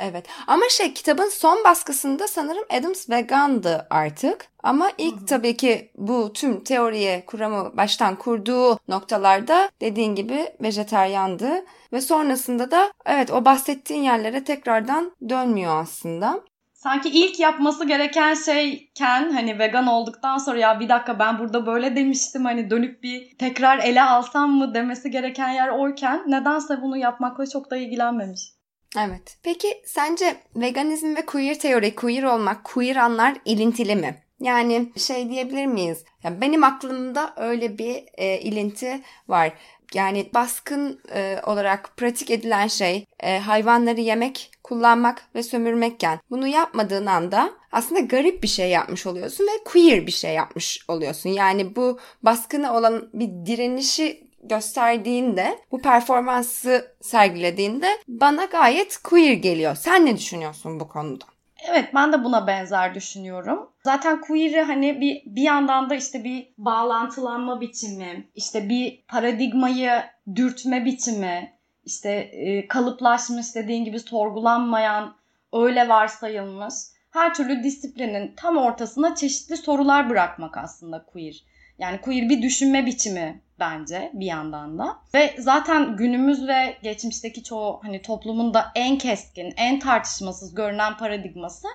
Evet 0.00 0.26
ama 0.46 0.62
şey 0.70 0.94
kitabın 0.94 1.28
son 1.28 1.64
baskısında 1.64 2.28
sanırım 2.28 2.64
Adams 2.70 3.10
vegandı 3.10 3.86
artık. 3.90 4.48
Ama 4.62 4.90
ilk 4.98 5.16
Hı-hı. 5.16 5.26
tabii 5.26 5.56
ki 5.56 5.90
bu 5.96 6.32
tüm 6.32 6.64
teoriye 6.64 7.26
kuramı 7.26 7.76
baştan 7.76 8.16
kurduğu 8.16 8.78
noktalarda 8.88 9.70
dediğin 9.80 10.14
gibi 10.14 10.48
vejeteryandı. 10.60 11.64
Ve 11.92 12.00
sonrasında 12.00 12.70
da 12.70 12.92
evet 13.06 13.30
o 13.30 13.44
bahsettiğin 13.44 14.02
yerlere 14.02 14.44
tekrardan 14.44 15.12
dönmüyor 15.28 15.82
aslında. 15.82 16.40
Sanki 16.74 17.08
ilk 17.08 17.40
yapması 17.40 17.86
gereken 17.86 18.34
şeyken 18.34 19.30
hani 19.30 19.58
vegan 19.58 19.86
olduktan 19.86 20.38
sonra 20.38 20.58
ya 20.58 20.80
bir 20.80 20.88
dakika 20.88 21.18
ben 21.18 21.38
burada 21.38 21.66
böyle 21.66 21.96
demiştim 21.96 22.44
hani 22.44 22.70
dönüp 22.70 23.02
bir 23.02 23.38
tekrar 23.38 23.78
ele 23.78 24.02
alsam 24.02 24.50
mı 24.50 24.74
demesi 24.74 25.10
gereken 25.10 25.48
yer 25.48 25.68
oyken 25.68 26.22
nedense 26.26 26.82
bunu 26.82 26.96
yapmakla 26.96 27.46
çok 27.46 27.70
da 27.70 27.76
ilgilenmemiş. 27.76 28.55
Evet. 28.98 29.36
Peki 29.42 29.82
sence 29.86 30.36
veganizm 30.56 31.16
ve 31.16 31.26
queer 31.26 31.58
teori, 31.58 31.94
queer 31.94 32.22
olmak, 32.22 32.64
queer 32.64 32.96
anlar 32.96 33.36
ilintili 33.44 33.96
mi? 33.96 34.22
Yani 34.40 34.92
şey 34.96 35.30
diyebilir 35.30 35.66
miyiz? 35.66 36.04
Yani 36.22 36.40
benim 36.40 36.64
aklımda 36.64 37.34
öyle 37.36 37.78
bir 37.78 38.04
e, 38.14 38.40
ilinti 38.40 39.00
var. 39.28 39.52
Yani 39.94 40.30
baskın 40.34 41.00
e, 41.14 41.40
olarak 41.46 41.96
pratik 41.96 42.30
edilen 42.30 42.66
şey 42.66 43.06
e, 43.20 43.38
hayvanları 43.38 44.00
yemek 44.00 44.50
kullanmak 44.62 45.22
ve 45.34 45.42
sömürmekken 45.42 46.18
bunu 46.30 46.46
yapmadığın 46.46 47.06
anda 47.06 47.50
aslında 47.72 48.00
garip 48.00 48.42
bir 48.42 48.48
şey 48.48 48.70
yapmış 48.70 49.06
oluyorsun 49.06 49.44
ve 49.44 49.64
queer 49.64 50.06
bir 50.06 50.12
şey 50.12 50.34
yapmış 50.34 50.84
oluyorsun. 50.88 51.30
Yani 51.30 51.76
bu 51.76 51.98
baskına 52.22 52.76
olan 52.76 53.08
bir 53.12 53.46
direnişi 53.46 54.25
gösterdiğinde, 54.48 55.58
bu 55.70 55.82
performansı 55.82 56.94
sergilediğinde 57.00 57.88
bana 58.08 58.44
gayet 58.44 58.96
queer 58.96 59.32
geliyor. 59.32 59.74
Sen 59.74 60.06
ne 60.06 60.16
düşünüyorsun 60.16 60.80
bu 60.80 60.88
konuda? 60.88 61.24
Evet 61.68 61.94
ben 61.94 62.12
de 62.12 62.24
buna 62.24 62.46
benzer 62.46 62.94
düşünüyorum. 62.94 63.70
Zaten 63.84 64.20
queer'i 64.20 64.62
hani 64.62 65.00
bir, 65.00 65.22
bir 65.26 65.42
yandan 65.42 65.90
da 65.90 65.94
işte 65.94 66.24
bir 66.24 66.48
bağlantılanma 66.58 67.60
biçimi, 67.60 68.28
işte 68.34 68.68
bir 68.68 69.02
paradigmayı 69.08 69.90
dürtme 70.34 70.84
biçimi, 70.84 71.52
işte 71.84 72.10
e, 72.12 72.68
kalıplaşmış 72.68 73.54
dediğin 73.54 73.84
gibi 73.84 74.00
sorgulanmayan, 74.00 75.16
öyle 75.52 75.88
varsayılmış 75.88 76.74
her 77.16 77.34
türlü 77.34 77.62
disiplinin 77.62 78.32
tam 78.36 78.56
ortasına 78.56 79.14
çeşitli 79.14 79.56
sorular 79.56 80.10
bırakmak 80.10 80.56
aslında 80.56 81.04
queer. 81.04 81.44
Yani 81.78 82.00
queer 82.00 82.28
bir 82.28 82.42
düşünme 82.42 82.86
biçimi 82.86 83.40
bence 83.60 84.10
bir 84.14 84.26
yandan 84.26 84.78
da. 84.78 84.96
Ve 85.14 85.34
zaten 85.38 85.96
günümüz 85.96 86.48
ve 86.48 86.76
geçmişteki 86.82 87.42
çoğu 87.42 87.80
hani 87.82 88.02
toplumun 88.02 88.54
da 88.54 88.66
en 88.74 88.98
keskin, 88.98 89.54
en 89.56 89.78
tartışmasız 89.78 90.54
görünen 90.54 90.96
paradigması 90.96 91.68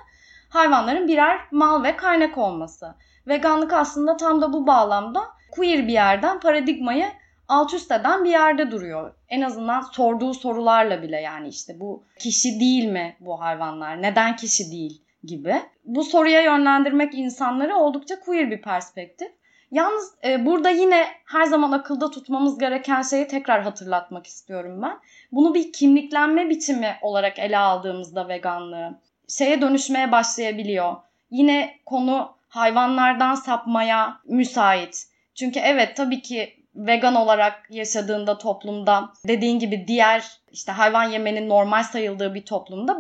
hayvanların 0.49 1.07
birer 1.07 1.39
mal 1.51 1.83
ve 1.83 1.97
kaynak 1.97 2.37
olması. 2.37 2.95
Veganlık 3.27 3.73
aslında 3.73 4.17
tam 4.17 4.41
da 4.41 4.53
bu 4.53 4.67
bağlamda 4.67 5.21
queer 5.51 5.87
bir 5.87 5.93
yerden 5.93 6.39
paradigmayı 6.39 7.05
alt 7.47 7.73
üst 7.73 7.91
eden 7.91 8.23
bir 8.23 8.29
yerde 8.29 8.71
duruyor. 8.71 9.13
En 9.29 9.41
azından 9.41 9.81
sorduğu 9.81 10.33
sorularla 10.33 11.01
bile 11.01 11.21
yani 11.21 11.47
işte 11.47 11.79
bu 11.79 12.03
kişi 12.19 12.59
değil 12.59 12.85
mi 12.85 13.15
bu 13.19 13.41
hayvanlar? 13.41 14.01
Neden 14.01 14.35
kişi 14.35 14.71
değil 14.71 15.01
gibi. 15.23 15.55
Bu 15.85 16.03
soruya 16.03 16.41
yönlendirmek 16.41 17.13
insanları 17.13 17.75
oldukça 17.75 18.19
queer 18.19 18.51
bir 18.51 18.61
perspektif. 18.61 19.31
Yalnız 19.71 20.13
e, 20.23 20.45
burada 20.45 20.69
yine 20.69 21.07
her 21.25 21.45
zaman 21.45 21.71
akılda 21.71 22.11
tutmamız 22.11 22.57
gereken 22.57 23.01
şeyi 23.01 23.27
tekrar 23.27 23.61
hatırlatmak 23.61 24.27
istiyorum 24.27 24.81
ben. 24.81 24.99
Bunu 25.31 25.53
bir 25.53 25.73
kimliklenme 25.73 26.49
biçimi 26.49 26.95
olarak 27.01 27.39
ele 27.39 27.57
aldığımızda 27.57 28.27
veganlığı 28.27 28.99
şeye 29.27 29.61
dönüşmeye 29.61 30.11
başlayabiliyor. 30.11 30.95
Yine 31.29 31.79
konu 31.85 32.35
hayvanlardan 32.49 33.35
sapmaya 33.35 34.19
müsait. 34.25 35.07
Çünkü 35.35 35.59
evet 35.59 35.97
tabii 35.97 36.21
ki 36.21 36.53
vegan 36.75 37.15
olarak 37.15 37.67
yaşadığında 37.69 38.37
toplumda 38.37 39.09
dediğin 39.27 39.59
gibi 39.59 39.85
diğer 39.87 40.25
işte 40.51 40.71
hayvan 40.71 41.03
yemenin 41.03 41.49
normal 41.49 41.83
sayıldığı 41.83 42.33
bir 42.33 42.45
toplumda 42.45 42.97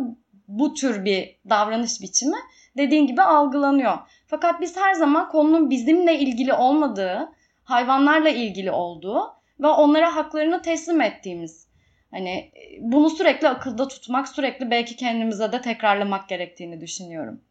bu 0.47 0.73
tür 0.73 1.05
bir 1.05 1.35
davranış 1.49 2.01
biçimi 2.01 2.37
dediğin 2.77 3.07
gibi 3.07 3.21
algılanıyor. 3.21 3.97
Fakat 4.31 4.61
biz 4.61 4.77
her 4.77 4.93
zaman 4.93 5.29
konunun 5.29 5.69
bizimle 5.69 6.19
ilgili 6.19 6.53
olmadığı, 6.53 7.31
hayvanlarla 7.63 8.29
ilgili 8.29 8.71
olduğu 8.71 9.21
ve 9.59 9.67
onlara 9.67 10.15
haklarını 10.15 10.61
teslim 10.61 11.01
ettiğimiz 11.01 11.67
hani 12.11 12.51
bunu 12.79 13.09
sürekli 13.09 13.47
akılda 13.47 13.87
tutmak, 13.87 14.27
sürekli 14.27 14.71
belki 14.71 14.95
kendimize 14.95 15.51
de 15.51 15.61
tekrarlamak 15.61 16.29
gerektiğini 16.29 16.81
düşünüyorum. 16.81 17.41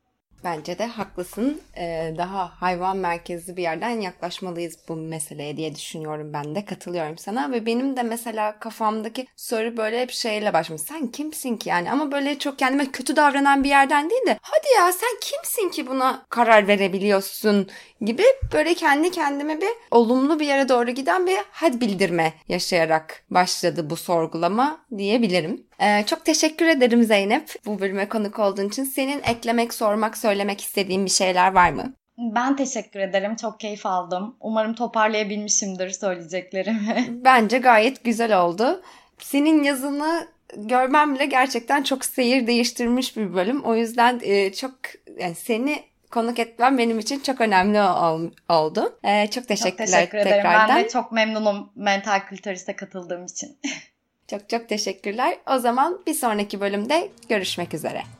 Bence 0.44 0.78
de 0.78 0.86
haklısın. 0.86 1.60
Ee, 1.76 2.14
daha 2.18 2.62
hayvan 2.62 2.96
merkezli 2.96 3.56
bir 3.56 3.62
yerden 3.62 4.00
yaklaşmalıyız 4.00 4.78
bu 4.88 4.96
meseleye 4.96 5.56
diye 5.56 5.74
düşünüyorum 5.74 6.32
ben 6.32 6.54
de. 6.54 6.64
Katılıyorum 6.64 7.18
sana 7.18 7.52
ve 7.52 7.66
benim 7.66 7.96
de 7.96 8.02
mesela 8.02 8.58
kafamdaki 8.58 9.26
soru 9.36 9.76
böyle 9.76 10.00
hep 10.00 10.10
şeyle 10.10 10.52
başlamış. 10.52 10.82
Sen 10.82 11.06
kimsin 11.06 11.56
ki 11.56 11.68
yani? 11.68 11.90
Ama 11.90 12.12
böyle 12.12 12.38
çok 12.38 12.58
kendime 12.58 12.90
kötü 12.90 13.16
davranan 13.16 13.64
bir 13.64 13.68
yerden 13.68 14.10
değil 14.10 14.26
de 14.26 14.38
hadi 14.42 14.66
ya 14.78 14.92
sen 14.92 15.18
kimsin 15.20 15.68
ki 15.68 15.86
buna 15.86 16.22
karar 16.28 16.68
verebiliyorsun 16.68 17.68
gibi 18.00 18.24
böyle 18.52 18.74
kendi 18.74 19.10
kendime 19.10 19.60
bir 19.60 19.70
olumlu 19.90 20.40
bir 20.40 20.46
yere 20.46 20.68
doğru 20.68 20.90
giden 20.90 21.26
bir 21.26 21.38
had 21.52 21.80
bildirme 21.80 22.32
yaşayarak 22.48 23.22
başladı 23.30 23.90
bu 23.90 23.96
sorgulama 23.96 24.80
diyebilirim. 24.98 25.66
Ee, 25.80 26.06
çok 26.06 26.24
teşekkür 26.24 26.66
ederim 26.66 27.02
Zeynep 27.02 27.54
bu 27.66 27.80
bölüme 27.80 28.08
konuk 28.08 28.38
olduğun 28.38 28.68
için. 28.68 28.84
Senin 28.84 29.22
eklemek, 29.22 29.74
sormak, 29.74 30.16
söylemek 30.16 30.60
istediğin 30.60 31.04
bir 31.04 31.10
şeyler 31.10 31.52
var 31.52 31.70
mı? 31.70 31.94
Ben 32.18 32.56
teşekkür 32.56 33.00
ederim. 33.00 33.36
Çok 33.36 33.60
keyif 33.60 33.86
aldım. 33.86 34.36
Umarım 34.40 34.74
toparlayabilmişimdir 34.74 35.90
söyleyeceklerimi. 35.90 37.06
Bence 37.24 37.58
gayet 37.58 38.04
güzel 38.04 38.40
oldu. 38.42 38.82
Senin 39.18 39.62
yazını 39.62 40.26
görmem 40.56 41.14
bile 41.14 41.26
gerçekten 41.26 41.82
çok 41.82 42.04
seyir 42.04 42.46
değiştirmiş 42.46 43.16
bir 43.16 43.34
bölüm. 43.34 43.60
O 43.60 43.76
yüzden 43.76 44.20
e, 44.22 44.52
çok 44.52 44.74
yani 45.20 45.34
seni 45.34 45.82
konuk 46.10 46.38
etmem 46.38 46.78
benim 46.78 46.98
için 46.98 47.20
çok 47.20 47.40
önemli 47.40 47.80
ol, 47.80 48.30
oldu. 48.48 48.98
Ee, 49.04 49.26
çok 49.26 49.48
teşekkürler 49.48 49.86
çok 49.86 49.92
teşekkür 49.92 50.18
ederim. 50.18 50.36
tekrardan. 50.36 50.76
Ben 50.76 50.84
de 50.84 50.88
çok 50.88 51.12
memnunum 51.12 51.72
mental 51.76 52.20
klitoris'e 52.20 52.76
katıldığım 52.76 53.24
için. 53.24 53.58
çok 54.30 54.48
çok 54.48 54.68
teşekkürler. 54.68 55.36
O 55.50 55.58
zaman 55.58 55.98
bir 56.06 56.14
sonraki 56.14 56.60
bölümde 56.60 57.08
görüşmek 57.28 57.74
üzere. 57.74 58.19